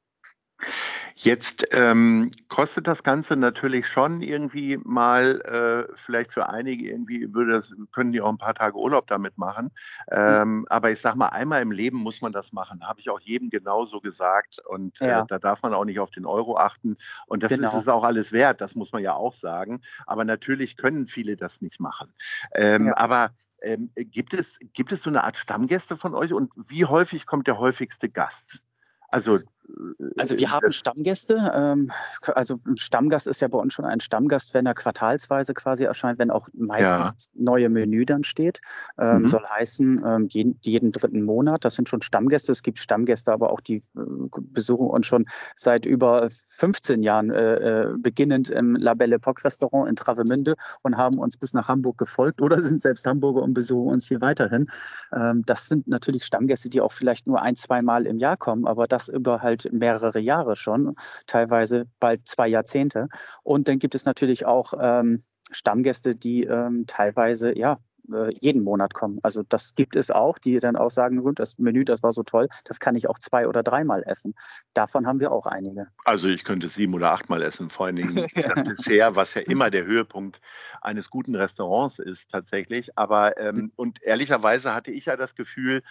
Jetzt 1.19 1.65
ähm, 1.71 2.31
kostet 2.49 2.87
das 2.87 3.03
Ganze 3.03 3.37
natürlich 3.37 3.89
schon 3.89 4.21
irgendwie 4.21 4.79
mal, 4.85 5.41
äh, 5.41 5.93
vielleicht 5.97 6.33
für 6.33 6.49
einige 6.49 6.89
irgendwie 6.91 7.33
würde 7.35 7.53
das, 7.53 7.75
können 7.93 8.13
die 8.13 8.21
auch 8.21 8.29
ein 8.29 8.39
paar 8.39 8.55
Tage 8.55 8.77
Urlaub 8.77 9.07
damit 9.07 9.39
machen. 9.39 9.71
Ähm, 10.11 10.67
aber 10.69 10.91
ich 10.91 11.01
sage 11.01 11.17
mal, 11.17 11.29
einmal 11.29 11.63
im 11.63 11.73
Leben 11.73 11.99
muss 11.99 12.21
man 12.21 12.33
das 12.33 12.53
machen. 12.53 12.87
Habe 12.87 13.01
ich 13.01 13.09
auch 13.09 13.21
jedem 13.21 13.51
genauso 13.51 14.01
gesagt. 14.01 14.61
Und 14.69 15.01
äh, 15.01 15.25
da 15.27 15.39
darf 15.39 15.63
man 15.63 15.73
auch 15.73 15.85
nicht 15.85 16.01
auf 16.01 16.11
den 16.11 16.27
Euro 16.27 16.59
achten. 16.59 16.97
Und 17.27 17.43
das 17.43 17.51
genau. 17.51 17.69
ist 17.69 17.75
es 17.75 17.89
auch 17.89 18.05
alles 18.05 18.33
wert, 18.33 18.61
das 18.61 18.75
muss 18.75 18.93
man 18.93 19.03
ja 19.03 19.15
auch 19.15 19.35
sagen. 19.35 19.81
Aber 20.07 20.25
natürlich 20.25 20.77
können 20.77 21.07
viele 21.07 21.37
das 21.37 21.63
nicht 21.63 21.81
machen. 21.81 22.13
Ähm, 22.55 22.89
ja. 22.89 22.97
Aber 22.99 23.31
ähm, 23.63 23.91
gibt, 23.97 24.35
es, 24.35 24.59
gibt 24.75 24.93
es 24.93 25.03
so 25.03 25.11
eine 25.11 25.25
Art 25.25 25.39
Stammgäste 25.39 25.97
von 25.97 26.15
euch 26.15 26.33
und 26.33 26.53
wie 26.55 26.85
häufig 26.85 27.27
kommt 27.27 27.47
der 27.47 27.59
häufigste 27.59 28.09
Gast? 28.09 28.63
Also 29.09 29.39
also 30.19 30.39
wir 30.39 30.51
haben 30.51 30.73
Stammgäste. 30.73 31.53
Ähm, 31.55 31.91
also 32.23 32.59
ein 32.67 32.77
Stammgast 32.77 33.27
ist 33.27 33.41
ja 33.41 33.49
bei 33.49 33.59
uns 33.59 33.73
schon 33.73 33.85
ein 33.85 34.01
Stammgast, 34.01 34.55
wenn 34.55 34.67
er 34.67 34.75
quartalsweise 34.75 35.55
quasi 35.55 35.85
erscheint, 35.85 36.19
wenn 36.19 36.31
auch 36.31 36.49
meistens 36.55 37.31
ja. 37.35 37.43
neue 37.43 37.69
Menü 37.69 38.05
dann 38.05 38.25
steht. 38.25 38.61
Ähm, 38.99 39.23
mhm. 39.23 39.29
Soll 39.29 39.45
heißen, 39.45 40.05
ähm, 40.05 40.29
jeden, 40.31 40.59
jeden, 40.63 40.93
dritten 40.93 41.23
Monat. 41.23 41.65
Das 41.65 41.75
sind 41.75 41.89
schon 41.89 42.03
Stammgäste. 42.03 42.53
Es 42.53 42.63
gibt 42.63 42.79
Stammgäste, 42.79 43.33
aber 43.33 43.53
auch 43.53 43.61
die 43.61 43.77
äh, 43.77 44.41
besuchen 44.41 44.89
uns 44.89 45.07
schon 45.07 45.25
seit 45.55 45.87
über 45.87 46.29
15 46.31 47.03
Jahren 47.03 47.31
äh, 47.31 47.55
äh, 47.55 47.95
beginnend 47.99 48.51
im 48.51 48.77
La 48.77 48.95
Belle 48.95 49.17
Epoque 49.17 49.45
Restaurant 49.45 49.89
in 49.89 49.97
Travemünde 49.97 50.55
und 50.83 50.97
haben 50.97 51.19
uns 51.19 51.37
bis 51.37 51.53
nach 51.53 51.69
Hamburg 51.69 51.99
gefolgt 51.99 52.43
oder 52.43 52.61
sind 52.63 52.81
selbst 52.81 53.07
Hamburger 53.07 53.43
und 53.43 53.55
besuchen 53.55 53.93
uns 53.93 54.09
hier 54.09 54.21
weiterhin. 54.21 54.69
Ähm, 55.13 55.43
das 55.47 55.69
sind 55.69 55.89
natürlich 55.89 56.25
Stammgäste, 56.25 56.71
die 56.71 56.81
auch 56.81 56.93
vielleicht 56.93 57.27
nur 57.27 57.43
ein, 57.43 57.57
zwei 57.57 57.83
Mal 57.83 58.07
im 58.07 58.19
Jahr 58.19 58.37
kommen, 58.37 58.67
aber 58.67 58.87
das 58.87 59.09
über 59.09 59.43
halt 59.43 59.56
mehrere 59.73 60.19
Jahre 60.19 60.57
schon, 60.57 60.97
teilweise 61.27 61.87
bald 62.01 62.27
zwei 62.27 62.49
Jahrzehnte. 62.49 63.09
Und 63.43 63.69
dann 63.69 63.79
gibt 63.79 63.95
es 63.95 64.05
natürlich 64.05 64.47
auch 64.47 64.75
ähm, 64.81 65.21
Stammgäste, 65.51 66.15
die 66.15 66.45
ähm, 66.45 66.85
teilweise 66.87 67.57
ja 67.57 67.79
äh, 68.13 68.33
jeden 68.41 68.63
Monat 68.63 68.95
kommen. 68.95 69.19
Also 69.23 69.43
das 69.49 69.75
gibt 69.75 69.97
es 69.97 70.11
auch, 70.11 70.39
die 70.39 70.59
dann 70.59 70.77
auch 70.77 70.91
sagen, 70.91 71.23
gut, 71.23 71.39
das 71.39 71.59
Menü, 71.59 71.85
das 71.85 72.03
war 72.03 72.13
so 72.13 72.23
toll, 72.23 72.49
das 72.65 72.81
kann 72.81 72.95
ich 72.95 73.09
auch 73.09 73.19
zwei 73.19 73.49
oder 73.49 73.63
dreimal 73.63 74.03
essen. 74.07 74.35
Davon 74.75 75.07
haben 75.07 75.21
wir 75.21 75.33
auch 75.33 75.47
einige. 75.47 75.89
Also 76.05 76.29
ich 76.29 76.45
könnte 76.45 76.69
sieben 76.69 76.95
oder 76.95 77.13
achtmal 77.13 77.43
essen, 77.43 77.71
vor 77.71 77.87
allen 77.87 77.97
Dingen 77.97 78.15
das 78.35 78.77
Dessert, 78.87 79.17
was 79.17 79.35
ja 79.35 79.43
immer 79.43 79.71
der 79.71 79.85
Höhepunkt 79.85 80.41
eines 80.81 81.11
guten 81.11 81.35
Restaurants 81.35 81.99
ist 81.99 82.31
tatsächlich. 82.31 82.97
Aber 82.97 83.39
ähm, 83.39 83.57
hm. 83.57 83.73
und 83.77 84.03
ehrlicherweise 84.03 84.75
hatte 84.75 84.91
ich 84.91 85.07
ja 85.07 85.17
das 85.17 85.35
Gefühl, 85.35 85.83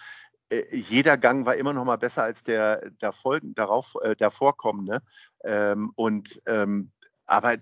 jeder 0.70 1.16
Gang 1.16 1.44
war 1.46 1.56
immer 1.56 1.72
noch 1.72 1.84
mal 1.84 1.96
besser 1.96 2.22
als 2.22 2.42
der, 2.42 2.90
der 3.02 3.12
Folgen, 3.12 3.54
darauf, 3.54 3.96
äh, 4.02 4.14
der 4.14 4.30
vorkommende. 4.30 5.00
Ähm, 5.44 5.92
und 5.96 6.40
ähm, 6.46 6.92
aber 7.26 7.56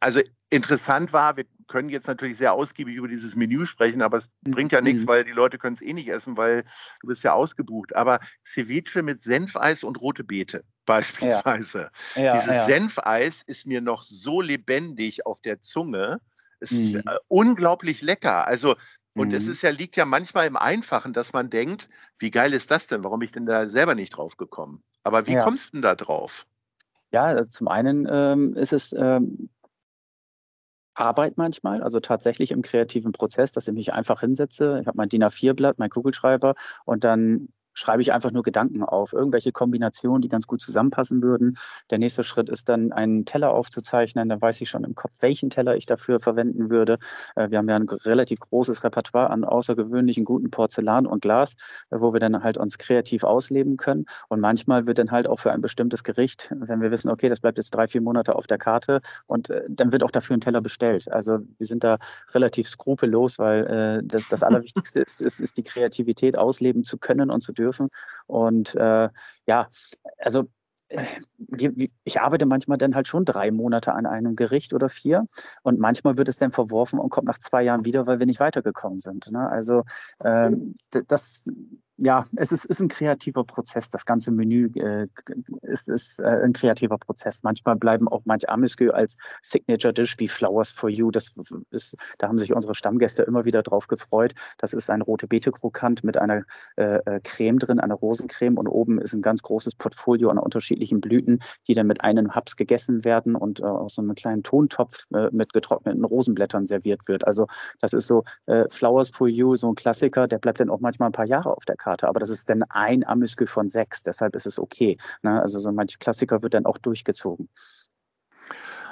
also 0.00 0.20
interessant 0.50 1.12
war, 1.12 1.36
wir 1.36 1.44
können 1.68 1.88
jetzt 1.88 2.06
natürlich 2.06 2.38
sehr 2.38 2.52
ausgiebig 2.52 2.94
über 2.94 3.08
dieses 3.08 3.34
Menü 3.34 3.66
sprechen, 3.66 4.02
aber 4.02 4.18
es 4.18 4.30
mhm. 4.42 4.50
bringt 4.52 4.72
ja 4.72 4.80
nichts, 4.80 5.02
mhm. 5.02 5.08
weil 5.08 5.24
die 5.24 5.32
Leute 5.32 5.58
können 5.58 5.74
es 5.74 5.82
eh 5.82 5.92
nicht 5.92 6.08
essen, 6.08 6.36
weil 6.36 6.64
du 7.00 7.08
bist 7.08 7.24
ja 7.24 7.32
ausgebucht. 7.32 7.96
Aber 7.96 8.20
Ceviche 8.44 9.02
mit 9.02 9.22
Senfeis 9.22 9.82
und 9.82 10.00
rote 10.00 10.22
Beete 10.22 10.64
beispielsweise. 10.86 11.90
Ja. 12.14 12.22
Ja, 12.22 12.34
Dieses 12.34 12.54
ja. 12.54 12.66
Senfeis 12.66 13.34
ist 13.46 13.66
mir 13.66 13.80
noch 13.80 14.02
so 14.02 14.40
lebendig 14.40 15.26
auf 15.26 15.40
der 15.42 15.60
Zunge. 15.60 16.20
Es 16.60 16.70
mhm. 16.70 16.80
ist 16.80 16.94
äh, 16.94 17.18
unglaublich 17.28 18.02
lecker. 18.02 18.46
Also 18.46 18.76
und 19.16 19.28
mhm. 19.28 19.34
es 19.34 19.46
ist 19.46 19.62
ja, 19.62 19.70
liegt 19.70 19.96
ja 19.96 20.04
manchmal 20.04 20.46
im 20.46 20.56
Einfachen, 20.56 21.12
dass 21.12 21.32
man 21.32 21.48
denkt, 21.50 21.88
wie 22.18 22.30
geil 22.30 22.52
ist 22.52 22.70
das 22.70 22.86
denn? 22.86 23.02
Warum 23.02 23.20
bin 23.20 23.26
ich 23.26 23.32
denn 23.32 23.46
da 23.46 23.68
selber 23.68 23.94
nicht 23.94 24.10
drauf 24.10 24.36
gekommen? 24.36 24.82
Aber 25.02 25.26
wie 25.26 25.32
ja. 25.32 25.44
kommst 25.44 25.68
du 25.68 25.72
denn 25.72 25.82
da 25.82 25.94
drauf? 25.94 26.46
Ja, 27.12 27.22
also 27.22 27.44
zum 27.44 27.68
einen 27.68 28.06
ähm, 28.10 28.54
ist 28.54 28.72
es 28.72 28.92
ähm, 28.92 29.48
Arbeit 30.92 31.38
manchmal, 31.38 31.82
also 31.82 32.00
tatsächlich 32.00 32.50
im 32.50 32.62
kreativen 32.62 33.12
Prozess, 33.12 33.52
dass 33.52 33.68
ich 33.68 33.74
mich 33.74 33.92
einfach 33.92 34.20
hinsetze. 34.20 34.80
Ich 34.80 34.86
habe 34.86 34.96
mein 34.96 35.08
DIN 35.08 35.24
A4-Blatt, 35.24 35.78
mein 35.78 35.90
Kugelschreiber 35.90 36.54
und 36.84 37.04
dann 37.04 37.48
schreibe 37.76 38.02
ich 38.02 38.12
einfach 38.12 38.32
nur 38.32 38.42
Gedanken 38.42 38.82
auf, 38.82 39.12
irgendwelche 39.12 39.52
Kombinationen, 39.52 40.22
die 40.22 40.28
ganz 40.28 40.46
gut 40.46 40.60
zusammenpassen 40.60 41.22
würden. 41.22 41.56
Der 41.90 41.98
nächste 41.98 42.24
Schritt 42.24 42.48
ist 42.48 42.68
dann, 42.68 42.92
einen 42.92 43.24
Teller 43.26 43.52
aufzuzeichnen. 43.52 44.28
Dann 44.28 44.40
weiß 44.40 44.60
ich 44.62 44.70
schon 44.70 44.84
im 44.84 44.94
Kopf, 44.94 45.12
welchen 45.20 45.50
Teller 45.50 45.76
ich 45.76 45.86
dafür 45.86 46.18
verwenden 46.18 46.70
würde. 46.70 46.98
Äh, 47.34 47.50
wir 47.50 47.58
haben 47.58 47.68
ja 47.68 47.76
ein 47.76 47.88
relativ 47.88 48.40
großes 48.40 48.82
Repertoire 48.82 49.30
an 49.30 49.44
außergewöhnlichen 49.44 50.24
guten 50.24 50.50
Porzellan 50.50 51.06
und 51.06 51.20
Glas, 51.20 51.54
äh, 51.90 52.00
wo 52.00 52.12
wir 52.12 52.20
dann 52.20 52.42
halt 52.42 52.56
uns 52.58 52.78
kreativ 52.78 53.24
ausleben 53.24 53.76
können. 53.76 54.06
Und 54.28 54.40
manchmal 54.40 54.86
wird 54.86 54.98
dann 54.98 55.10
halt 55.10 55.28
auch 55.28 55.38
für 55.38 55.52
ein 55.52 55.60
bestimmtes 55.60 56.02
Gericht, 56.02 56.52
wenn 56.58 56.80
wir 56.80 56.90
wissen, 56.90 57.10
okay, 57.10 57.28
das 57.28 57.40
bleibt 57.40 57.58
jetzt 57.58 57.74
drei, 57.74 57.86
vier 57.86 58.00
Monate 58.00 58.36
auf 58.36 58.46
der 58.46 58.58
Karte 58.58 59.00
und 59.26 59.50
äh, 59.50 59.64
dann 59.68 59.92
wird 59.92 60.02
auch 60.02 60.10
dafür 60.10 60.36
ein 60.36 60.40
Teller 60.40 60.62
bestellt. 60.62 61.12
Also 61.12 61.40
wir 61.58 61.66
sind 61.66 61.84
da 61.84 61.98
relativ 62.32 62.68
skrupellos, 62.68 63.38
weil 63.38 64.02
das, 64.04 64.28
das 64.28 64.42
Allerwichtigste 64.42 65.00
ist, 65.00 65.20
ist, 65.20 65.40
ist 65.40 65.56
die 65.56 65.62
Kreativität 65.62 66.38
ausleben 66.38 66.84
zu 66.84 66.98
können 66.98 67.30
und 67.30 67.42
zu 67.42 67.52
dürfen 67.52 67.65
dürfen. 67.66 67.88
Und 68.26 68.74
äh, 68.74 69.08
ja, 69.46 69.68
also 70.18 70.44
äh, 70.88 71.04
ich 72.04 72.20
arbeite 72.20 72.46
manchmal 72.46 72.78
dann 72.78 72.94
halt 72.94 73.08
schon 73.08 73.24
drei 73.24 73.50
Monate 73.50 73.92
an 73.92 74.06
einem 74.06 74.36
Gericht 74.36 74.72
oder 74.72 74.88
vier 74.88 75.26
und 75.62 75.78
manchmal 75.78 76.16
wird 76.16 76.28
es 76.28 76.38
dann 76.38 76.52
verworfen 76.52 76.98
und 76.98 77.10
kommt 77.10 77.26
nach 77.26 77.38
zwei 77.38 77.62
Jahren 77.62 77.84
wieder, 77.84 78.06
weil 78.06 78.18
wir 78.18 78.26
nicht 78.26 78.40
weitergekommen 78.40 79.00
sind. 79.00 79.30
Ne? 79.30 79.48
Also 79.48 79.82
ähm, 80.24 80.74
das 80.90 81.44
ja, 81.98 82.24
es 82.36 82.52
ist, 82.52 82.66
ist 82.66 82.80
ein 82.80 82.88
kreativer 82.88 83.44
Prozess. 83.44 83.88
Das 83.88 84.04
ganze 84.04 84.30
Menü 84.30 84.70
äh, 84.74 85.06
ist, 85.62 85.88
ist 85.88 86.20
äh, 86.20 86.42
ein 86.44 86.52
kreativer 86.52 86.98
Prozess. 86.98 87.42
Manchmal 87.42 87.76
bleiben 87.76 88.06
auch 88.08 88.22
manche 88.24 88.48
Amüsgö 88.50 88.90
als 88.90 89.16
Signature 89.40 89.94
Dish 89.94 90.16
wie 90.18 90.28
Flowers 90.28 90.70
for 90.70 90.90
You. 90.90 91.10
Das 91.10 91.34
ist, 91.70 91.96
da 92.18 92.28
haben 92.28 92.38
sich 92.38 92.52
unsere 92.52 92.74
Stammgäste 92.74 93.22
immer 93.22 93.46
wieder 93.46 93.62
drauf 93.62 93.88
gefreut. 93.88 94.34
Das 94.58 94.74
ist 94.74 94.90
ein 94.90 95.00
rote 95.00 95.26
Beete 95.26 95.52
Krokant 95.52 96.04
mit 96.04 96.18
einer 96.18 96.44
äh, 96.76 96.96
äh, 97.06 97.20
Creme 97.24 97.58
drin, 97.58 97.80
einer 97.80 97.94
Rosencreme 97.94 98.58
und 98.58 98.68
oben 98.68 98.98
ist 98.98 99.14
ein 99.14 99.22
ganz 99.22 99.42
großes 99.42 99.76
Portfolio 99.76 100.28
an 100.28 100.38
unterschiedlichen 100.38 101.00
Blüten, 101.00 101.40
die 101.66 101.72
dann 101.72 101.86
mit 101.86 102.02
einem 102.02 102.34
Haps 102.34 102.56
gegessen 102.56 103.06
werden 103.06 103.36
und 103.36 103.60
äh, 103.60 103.64
aus 103.64 103.94
so 103.94 104.02
einem 104.02 104.14
kleinen 104.14 104.42
Tontopf 104.42 105.06
äh, 105.14 105.30
mit 105.32 105.54
getrockneten 105.54 106.04
Rosenblättern 106.04 106.66
serviert 106.66 107.08
wird. 107.08 107.26
Also 107.26 107.46
das 107.80 107.94
ist 107.94 108.06
so 108.06 108.24
äh, 108.44 108.66
Flowers 108.68 109.10
for 109.10 109.28
You, 109.28 109.56
so 109.56 109.68
ein 109.68 109.74
Klassiker. 109.74 110.28
Der 110.28 110.38
bleibt 110.38 110.60
dann 110.60 110.68
auch 110.68 110.80
manchmal 110.80 111.08
ein 111.08 111.12
paar 111.12 111.26
Jahre 111.26 111.56
auf 111.56 111.64
der 111.64 111.76
Karte. 111.76 111.85
Karte, 111.86 112.08
aber 112.08 112.18
das 112.18 112.30
ist 112.30 112.50
dann 112.50 112.64
ein 112.68 113.06
Amüsgü 113.06 113.46
von 113.46 113.68
sechs, 113.68 114.02
deshalb 114.02 114.34
ist 114.34 114.46
es 114.46 114.58
okay. 114.58 114.96
Ne? 115.22 115.40
Also 115.40 115.60
so 115.60 115.70
manche 115.70 115.98
Klassiker 115.98 116.42
wird 116.42 116.54
dann 116.54 116.66
auch 116.66 116.78
durchgezogen. 116.78 117.48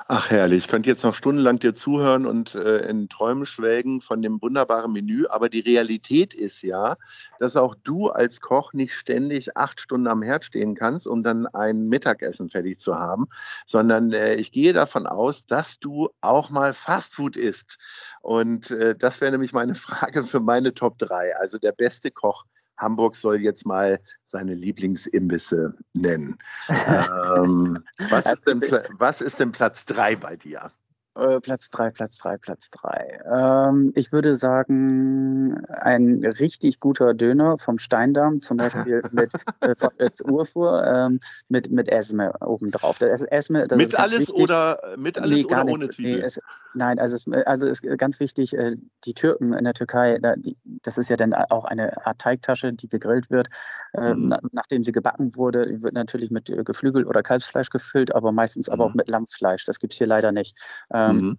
Ach 0.07 0.29
herrlich, 0.29 0.65
ich 0.65 0.69
könnte 0.69 0.91
jetzt 0.91 1.03
noch 1.03 1.15
stundenlang 1.15 1.59
dir 1.59 1.75
zuhören 1.75 2.27
und 2.27 2.55
äh, 2.55 2.89
in 2.91 3.09
Träumen 3.09 3.47
schwelgen 3.47 4.03
von 4.03 4.21
dem 4.21 4.41
wunderbaren 4.43 4.93
Menü, 4.93 5.25
aber 5.29 5.49
die 5.49 5.61
Realität 5.61 6.35
ist 6.35 6.61
ja, 6.61 6.99
dass 7.41 7.57
auch 7.57 7.75
du 7.75 8.11
als 8.11 8.43
Koch 8.43 8.75
nicht 8.75 8.93
ständig 8.93 9.57
acht 9.57 9.81
Stunden 9.81 10.07
am 10.07 10.21
Herd 10.21 10.45
stehen 10.45 10.75
kannst, 10.75 11.07
um 11.07 11.23
dann 11.23 11.47
ein 11.47 11.89
Mittagessen 11.89 12.51
fertig 12.51 12.79
zu 12.79 12.97
haben, 12.97 13.29
sondern 13.67 14.13
äh, 14.13 14.35
ich 14.35 14.53
gehe 14.53 14.75
davon 14.75 15.07
aus, 15.07 15.47
dass 15.47 15.79
du 15.79 16.11
auch 16.21 16.51
mal 16.51 16.75
Fastfood 16.75 17.35
isst. 17.35 17.79
Und 18.21 18.71
äh, 18.71 18.95
das 18.95 19.23
wäre 19.23 19.33
nämlich 19.33 19.55
meine 19.55 19.75
Frage 19.87 20.23
für 20.23 20.41
meine 20.41 20.75
Top 20.75 20.99
3. 20.99 21.35
Also 21.37 21.57
der 21.57 21.73
beste 21.73 22.11
Koch 22.11 22.45
Hamburg 22.77 23.17
soll 23.17 23.41
jetzt 23.41 23.67
mal 23.67 24.01
seine 24.27 24.55
Lieblingsimbisse 24.55 25.75
nennen. 25.95 26.37
ähm, 26.69 27.85
was, 28.11 28.27
ist 28.27 28.47
denn, 28.47 28.63
was 28.99 29.21
ist 29.21 29.41
denn 29.41 29.53
Platz 29.53 29.85
drei 29.85 30.17
bei 30.17 30.37
dir? 30.37 30.73
Äh, 31.17 31.41
Platz 31.41 31.71
drei, 31.71 31.91
Platz 31.91 32.19
drei, 32.19 32.37
Platz 32.39 32.71
drei. 32.71 33.21
Ähm, 33.33 33.93
ich 33.95 34.11
würde 34.11 34.35
sagen, 34.35 35.65
ein 35.69 36.25
richtig 36.25 36.81
guter 36.81 37.15
Döner 37.15 37.57
vom 37.57 37.79
Steindamm, 37.79 38.41
zum 38.41 38.57
Beispiel 38.57 39.03
mit 39.13 39.31
äh, 39.61 39.77
von 39.77 39.91
Urfuhr, 40.29 40.85
ähm, 40.85 41.21
mit, 41.49 41.71
mit 41.71 41.89
Esme 41.89 42.33
obendrauf. 42.41 42.99
Das 42.99 43.23
Esme, 43.23 43.69
das 43.69 43.79
mit, 43.79 43.95
alles 43.95 44.35
oder, 44.35 44.95
mit 44.97 45.17
alles 45.17 45.37
nee, 45.37 45.45
oder 45.45 45.65
ohne 45.65 45.89
Zwiebel? 45.91 46.17
Nee, 46.17 46.21
es, 46.21 46.41
nein, 46.75 46.99
also 46.99 47.15
es 47.15 47.27
also 47.47 47.67
ist 47.67 47.83
ganz 47.99 48.21
wichtig, 48.21 48.57
äh, 48.57 48.77
die 49.05 49.15
Türken 49.15 49.53
in 49.53 49.65
der 49.65 49.75
Türkei, 49.75 50.19
da, 50.19 50.35
die, 50.37 50.57
das 50.65 50.99
ist 50.99 51.11
ja 51.11 51.17
dann 51.17 51.35
auch 51.35 51.65
eine 51.65 52.07
Art 52.07 52.19
Teigtasche, 52.19 52.73
die 52.73 52.89
gegrillt 52.89 53.31
wird. 53.31 53.49
Ähm, 53.95 54.25
mhm. 54.25 54.29
na, 54.29 54.39
nachdem 54.53 54.85
sie 54.85 54.93
gebacken 54.93 55.37
wurde, 55.37 55.83
wird 55.83 55.95
natürlich 55.95 56.31
mit 56.31 56.51
äh, 56.51 56.65
Geflügel 56.65 57.05
oder 57.05 57.23
Kalbsfleisch 57.23 57.71
gefüllt, 57.71 58.15
aber 58.15 58.33
meistens 58.33 58.69
mhm. 58.69 58.75
aber 58.75 58.85
auch 58.87 58.95
mit 58.95 59.09
Lammfleisch. 59.09 59.65
Das 59.65 59.79
gibt 59.79 59.93
es 59.93 59.99
hier 59.99 60.07
leider 60.07 60.33
nicht. 60.33 60.59
Ähm, 60.93 61.17
mhm. 61.17 61.39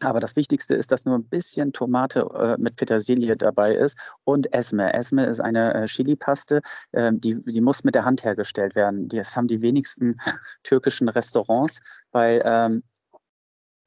Aber 0.00 0.20
das 0.20 0.36
Wichtigste 0.36 0.74
ist, 0.74 0.90
dass 0.90 1.04
nur 1.04 1.16
ein 1.16 1.28
bisschen 1.28 1.72
Tomate 1.72 2.28
äh, 2.34 2.60
mit 2.60 2.76
Petersilie 2.76 3.36
dabei 3.36 3.74
ist 3.74 3.96
und 4.24 4.52
Esme. 4.52 4.92
Esme 4.92 5.24
ist 5.26 5.40
eine 5.40 5.74
äh, 5.74 5.86
Chili-Paste, 5.86 6.62
äh, 6.92 7.12
die, 7.14 7.42
die 7.44 7.60
muss 7.60 7.84
mit 7.84 7.94
der 7.94 8.04
Hand 8.04 8.24
hergestellt 8.24 8.74
werden. 8.74 9.08
Das 9.08 9.36
haben 9.36 9.46
die 9.46 9.62
wenigsten 9.62 10.16
türkischen 10.64 11.08
Restaurants, 11.08 11.80
weil 12.10 12.42
ähm, 12.44 12.82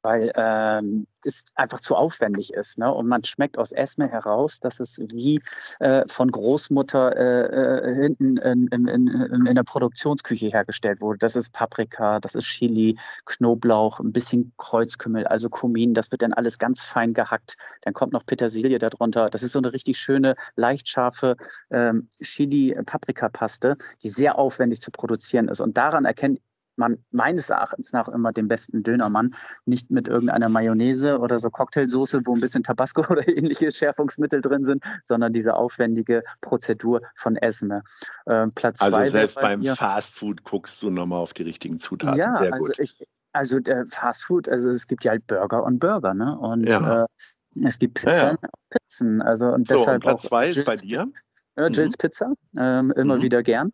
weil 0.02 0.32
ähm, 0.36 1.06
es 1.24 1.44
einfach 1.54 1.80
zu 1.80 1.96
aufwendig 1.96 2.52
ist. 2.52 2.78
Ne? 2.78 2.92
Und 2.92 3.08
man 3.08 3.24
schmeckt 3.24 3.58
aus 3.58 3.72
Esme 3.72 4.08
heraus, 4.08 4.60
dass 4.60 4.80
es 4.80 4.98
wie 4.98 5.40
äh, 5.80 6.04
von 6.08 6.30
Großmutter 6.30 7.16
äh, 7.16 7.90
äh 7.90 8.02
hinten 8.02 8.36
in, 8.36 8.68
in, 8.68 8.86
in, 8.86 9.46
in, 9.46 9.54
der 9.54 9.64
Produktionsküche 9.64 10.46
hergestellt 10.46 11.00
wurde. 11.00 11.18
Das 11.18 11.36
ist 11.36 11.52
Paprika, 11.52 12.20
das 12.20 12.34
ist 12.34 12.44
Chili, 12.44 12.96
Knoblauch, 13.24 14.00
ein 14.00 14.12
bisschen 14.12 14.52
Kreuzkümmel, 14.56 15.26
also 15.26 15.48
Kumin. 15.48 15.94
Das 15.94 16.10
wird 16.10 16.22
dann 16.22 16.32
alles 16.32 16.58
ganz 16.58 16.82
fein 16.82 17.12
gehackt. 17.14 17.56
Dann 17.82 17.94
kommt 17.94 18.12
noch 18.12 18.24
Petersilie 18.24 18.78
darunter. 18.78 19.28
Das 19.28 19.42
ist 19.42 19.52
so 19.52 19.58
eine 19.58 19.72
richtig 19.72 19.98
schöne, 19.98 20.34
leicht 20.54 20.88
scharfe 20.88 21.36
ähm, 21.70 22.08
Chili-Paprika-Paste, 22.22 23.76
die 24.02 24.08
sehr 24.08 24.38
aufwendig 24.38 24.80
zu 24.80 24.90
produzieren 24.90 25.48
ist. 25.48 25.60
Und 25.60 25.76
daran 25.76 26.04
erkennt 26.04 26.40
man 26.78 27.04
meines 27.12 27.50
Erachtens 27.50 27.92
nach 27.92 28.08
immer 28.08 28.32
den 28.32 28.48
besten 28.48 28.82
Dönermann, 28.82 29.34
nicht 29.66 29.90
mit 29.90 30.08
irgendeiner 30.08 30.48
Mayonnaise 30.48 31.18
oder 31.18 31.38
so 31.38 31.50
Cocktailsoße, 31.50 32.22
wo 32.24 32.34
ein 32.34 32.40
bisschen 32.40 32.62
Tabasco 32.62 33.02
oder 33.10 33.26
ähnliche 33.28 33.70
Schärfungsmittel 33.70 34.40
drin 34.40 34.64
sind, 34.64 34.84
sondern 35.02 35.32
diese 35.32 35.54
aufwendige 35.54 36.22
Prozedur 36.40 37.02
von 37.16 37.36
Esme. 37.36 37.82
Äh, 38.26 38.48
Platz 38.54 38.80
also 38.80 38.96
zwei 38.96 39.10
selbst 39.10 39.34
beim 39.36 39.60
mir, 39.60 39.76
Fastfood 39.76 40.44
guckst 40.44 40.82
du 40.82 40.90
nochmal 40.90 41.20
auf 41.20 41.34
die 41.34 41.42
richtigen 41.42 41.80
Zutaten. 41.80 42.18
Ja, 42.18 42.36
Sehr 42.38 42.52
also 42.52 42.72
ich, 42.78 42.96
also 43.32 43.60
der 43.60 43.86
Fastfood, 43.88 44.48
also 44.48 44.70
es 44.70 44.86
gibt 44.86 45.04
ja 45.04 45.12
halt 45.12 45.26
Burger 45.26 45.64
und 45.64 45.78
Burger, 45.78 46.14
ne? 46.14 46.38
Und 46.38 46.68
ja. 46.68 47.04
äh, 47.04 47.06
es 47.64 47.78
gibt 47.78 47.94
Pizzen, 47.94 48.12
ja, 48.12 48.36
ja. 48.42 48.48
Pizzen, 48.70 49.22
also 49.22 49.48
und 49.48 49.70
deshalb 49.70 49.86
so, 49.86 50.10
und 50.10 50.16
Platz 50.16 50.24
auch 50.24 50.28
zwei 50.28 50.48
ist 50.48 50.64
bei 50.64 50.76
dir. 50.76 51.10
Ja, 51.56 51.66
Jills 51.66 51.94
mhm. 51.94 51.98
Pizza, 51.98 52.32
ähm, 52.56 52.92
immer 52.96 53.16
mhm. 53.16 53.22
wieder 53.22 53.42
gern. 53.42 53.72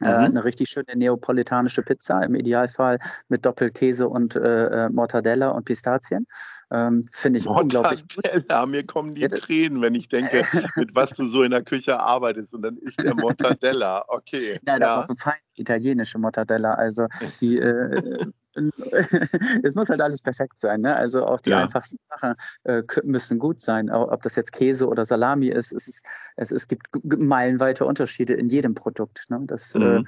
Äh, 0.00 0.06
mhm. 0.06 0.24
eine 0.24 0.44
richtig 0.44 0.70
schöne 0.70 0.96
neapolitanische 0.96 1.82
Pizza, 1.82 2.22
im 2.22 2.34
Idealfall 2.34 2.98
mit 3.28 3.46
Doppelkäse 3.46 4.08
und 4.08 4.34
äh, 4.34 4.86
äh, 4.86 4.88
Mortadella 4.90 5.50
und 5.50 5.64
Pistazien. 5.64 6.26
Ähm, 6.72 7.04
Finde 7.12 7.38
ich 7.38 7.44
Mortadella, 7.44 7.90
unglaublich 7.90 8.04
gut. 8.08 8.68
Mir 8.68 8.86
kommen 8.86 9.14
die 9.14 9.28
Tränen, 9.28 9.80
wenn 9.82 9.94
ich 9.94 10.08
denke, 10.08 10.42
mit 10.76 10.94
was 10.94 11.10
du 11.10 11.26
so 11.26 11.44
in 11.44 11.52
der 11.52 11.62
Küche 11.62 12.00
arbeitest. 12.00 12.54
Und 12.54 12.62
dann 12.62 12.76
ist 12.78 13.00
der 13.00 13.14
Mortadella. 13.14 14.04
Okay. 14.08 14.58
Nein, 14.64 14.80
ja. 14.80 15.02
aber 15.02 15.14
fein 15.14 15.34
italienische 15.54 16.18
Mortadella. 16.18 16.74
Also 16.74 17.06
die 17.40 17.58
äh, 17.58 18.26
es 19.62 19.74
muss 19.74 19.88
halt 19.88 20.00
alles 20.00 20.22
perfekt 20.22 20.60
sein. 20.60 20.80
Ne? 20.80 20.94
Also 20.94 21.26
auch 21.26 21.40
die 21.40 21.50
ja. 21.50 21.62
einfachsten 21.62 21.98
Sachen 22.08 22.34
äh, 22.64 22.82
müssen 23.02 23.38
gut 23.38 23.60
sein. 23.60 23.90
Ob 23.90 24.22
das 24.22 24.36
jetzt 24.36 24.52
Käse 24.52 24.88
oder 24.88 25.04
Salami 25.04 25.48
ist, 25.48 25.72
es, 25.72 25.88
ist, 25.88 26.06
es, 26.36 26.52
es 26.52 26.68
gibt 26.68 26.86
meilenweite 27.02 27.84
Unterschiede 27.84 28.34
in 28.34 28.48
jedem 28.48 28.74
Produkt. 28.74 29.26
Ne? 29.28 29.40
Das, 29.46 29.74
äh, 29.74 29.78
mhm. 29.78 29.84
äh, 29.84 30.04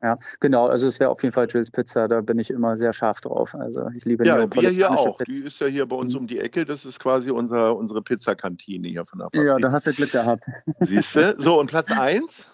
ja, 0.00 0.16
genau. 0.38 0.66
Also 0.66 0.86
es 0.86 1.00
wäre 1.00 1.10
auf 1.10 1.22
jeden 1.22 1.32
Fall 1.32 1.48
Jills 1.50 1.72
Pizza. 1.72 2.06
Da 2.06 2.20
bin 2.20 2.38
ich 2.38 2.50
immer 2.50 2.76
sehr 2.76 2.92
scharf 2.92 3.20
drauf. 3.20 3.54
Also 3.54 3.88
ich 3.96 4.04
liebe 4.04 4.24
Ja, 4.24 4.48
wir 4.50 4.70
hier 4.70 4.90
auch. 4.90 5.18
Pizza. 5.18 5.30
Die 5.30 5.40
ist 5.40 5.60
ja 5.60 5.66
hier 5.66 5.86
bei 5.86 5.96
uns 5.96 6.12
mhm. 6.12 6.20
um 6.20 6.26
die 6.28 6.38
Ecke. 6.38 6.64
Das 6.64 6.84
ist 6.84 7.00
quasi 7.00 7.30
unser, 7.30 7.76
unsere 7.76 8.02
Pizzakantine 8.02 8.88
hier 8.88 9.04
von 9.06 9.18
der 9.18 9.26
Fabrik. 9.26 9.46
Ja, 9.46 9.58
da 9.58 9.72
hast 9.72 9.86
du 9.86 9.92
Glück 9.92 10.12
gehabt. 10.12 10.44
Siehst 10.80 11.14
du? 11.16 11.34
So, 11.38 11.58
und 11.58 11.68
Platz 11.68 11.90
1? 11.90 12.52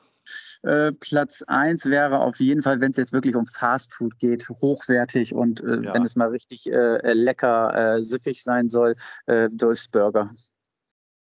Äh, 0.62 0.92
Platz 0.92 1.42
1 1.46 1.86
wäre 1.86 2.20
auf 2.20 2.38
jeden 2.40 2.62
Fall, 2.62 2.80
wenn 2.80 2.90
es 2.90 2.96
jetzt 2.96 3.12
wirklich 3.12 3.36
um 3.36 3.46
Fast 3.46 3.92
Food 3.92 4.18
geht, 4.18 4.48
hochwertig 4.48 5.34
und 5.34 5.62
äh, 5.62 5.82
ja. 5.82 5.94
wenn 5.94 6.02
es 6.02 6.16
mal 6.16 6.28
richtig 6.28 6.70
äh, 6.70 7.12
lecker, 7.12 7.96
äh, 7.96 8.02
süffig 8.02 8.42
sein 8.42 8.68
soll, 8.68 8.96
äh, 9.26 9.48
Dolph's 9.50 9.88
Burger. 9.88 10.30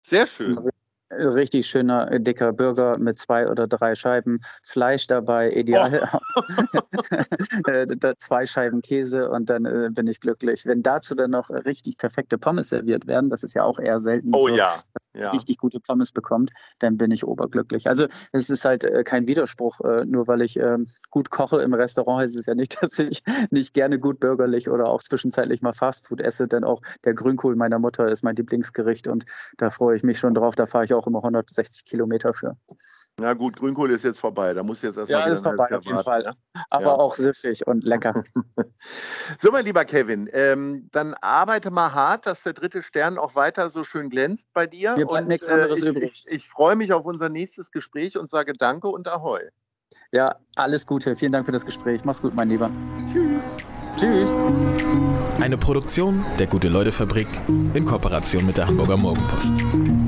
Sehr 0.03 0.27
schön 0.27 0.71
richtig 1.11 1.67
schöner, 1.67 2.11
äh, 2.11 2.21
dicker 2.21 2.53
Burger 2.53 2.99
mit 2.99 3.19
zwei 3.19 3.49
oder 3.49 3.67
drei 3.67 3.95
Scheiben 3.95 4.41
Fleisch 4.63 5.07
dabei, 5.07 5.51
ideal. 5.51 6.09
Oh. 6.35 6.41
Zwei 8.19 8.47
Scheiben 8.47 8.81
Käse 8.81 9.31
und 9.31 9.51
dann 9.51 9.65
äh, 9.65 9.91
bin 9.91 10.07
ich 10.07 10.21
glücklich. 10.21 10.67
Wenn 10.67 10.83
dazu 10.83 11.15
dann 11.15 11.31
noch 11.33 11.51
richtig 11.51 11.97
perfekte 11.97 12.39
Pommes 12.39 12.69
serviert 12.69 13.07
werden, 13.07 13.29
das 13.29 13.43
ist 13.43 13.55
ja 13.55 13.65
auch 13.65 13.79
eher 13.79 13.99
selten, 13.99 14.31
oh, 14.35 14.41
so, 14.41 14.49
ja. 14.49 14.73
Ja. 15.15 15.31
richtig 15.31 15.59
gute 15.59 15.81
Pommes 15.81 16.13
bekommt, 16.13 16.51
dann 16.79 16.97
bin 16.97 17.11
ich 17.11 17.25
oberglücklich. 17.25 17.89
Also 17.89 18.07
es 18.33 18.51
ist 18.51 18.65
halt 18.65 18.85
äh, 18.85 19.05
kein 19.05 19.27
Widerspruch, 19.29 19.81
äh, 19.81 20.05
nur 20.05 20.29
weil 20.29 20.43
ich 20.43 20.57
ähm, 20.57 20.87
gut 21.11 21.31
koche 21.31 21.61
im 21.63 21.75
Restaurant 21.75 22.23
heißt 22.23 22.37
es 22.37 22.47
ja 22.47 22.55
nicht, 22.55 22.77
dass 22.83 22.99
ich 22.99 23.23
nicht 23.51 23.75
gerne 23.75 23.99
gut 23.99 24.21
bürgerlich 24.21 24.69
oder 24.69 24.89
auch 24.89 25.03
zwischenzeitlich 25.03 25.63
mal 25.63 25.73
Fastfood 25.73 26.21
esse, 26.21 26.49
denn 26.49 26.65
auch 26.65 26.83
der 27.05 27.15
Grünkohl 27.15 27.57
meiner 27.57 27.79
Mutter 27.79 28.07
ist 28.09 28.23
mein 28.23 28.37
Lieblingsgericht 28.37 29.09
und 29.09 29.25
da 29.57 29.71
freue 29.71 29.97
ich 29.97 30.03
mich 30.03 30.19
schon 30.19 30.35
drauf, 30.35 30.55
da 30.55 30.67
fahre 30.67 30.85
ich 30.85 30.95
auch 30.95 31.07
immer 31.07 31.19
160 31.19 31.85
Kilometer 31.85 32.33
für. 32.33 32.57
Na 33.21 33.35
gut, 33.35 33.57
Grünkohl 33.57 33.91
ist 33.91 34.05
jetzt 34.05 34.21
vorbei. 34.21 34.55
Da 34.55 34.63
muss 34.63 34.83
jetzt 34.83 34.97
erstmal. 34.97 35.21
Ja, 35.21 35.27
ist 35.27 35.43
vorbei, 35.43 35.69
auf 35.77 35.85
jeden 35.85 35.99
Fall. 35.99 36.23
Ne? 36.23 36.33
Aber 36.71 36.85
ja. 36.85 36.93
auch 36.93 37.15
süffig 37.15 37.67
und 37.67 37.85
lecker. 37.85 38.25
so, 39.39 39.53
mein 39.53 39.65
lieber 39.65 39.85
Kevin, 39.85 40.29
ähm, 40.33 40.89
dann 40.93 41.15
arbeite 41.21 41.71
mal 41.71 41.93
hart, 41.93 42.27
dass 42.27 42.43
der 42.43 42.55
dritte 42.55 42.83
Stern 42.83 43.19
auch 43.19 43.35
weiter 43.35 43.71
so 43.71 43.85
schön 43.85 44.11
glänzt 44.11 44.49
bei 44.53 44.67
dir. 44.67 44.97
Mir 44.97 45.07
bleibt 45.07 45.29
nichts 45.29 45.49
anderes 45.49 45.83
äh, 45.83 45.89
ich, 45.89 45.97
übrig. 45.97 46.25
Ich, 46.27 46.35
ich 46.35 46.49
freue 46.49 46.77
mich 46.77 46.93
auf 46.93 47.05
unser 47.05 47.29
nächstes 47.29 47.71
Gespräch 47.71 48.17
und 48.17 48.31
sage 48.31 48.55
Danke 48.55 48.89
und 48.89 49.07
Ahoi. 49.09 49.41
Ja, 50.13 50.37
alles 50.57 50.87
Gute. 50.87 51.17
Vielen 51.17 51.33
Dank 51.33 51.45
für 51.47 51.53
das 51.53 51.67
Gespräch. 51.67 52.05
Mach's 52.05 52.23
gut, 52.23 52.35
mein 52.35 52.49
Lieber. 52.49 52.71
Tschüss. 53.11 53.45
Tschüss. 53.97 54.37
Eine 55.41 55.59
Produktion 55.59 56.25
der 56.39 56.47
Gute-Leute-Fabrik 56.47 57.29
in 57.75 57.85
Kooperation 57.85 58.47
mit 58.47 58.57
der 58.57 58.67
Hamburger 58.67 58.97
Morgenpost. 58.97 60.00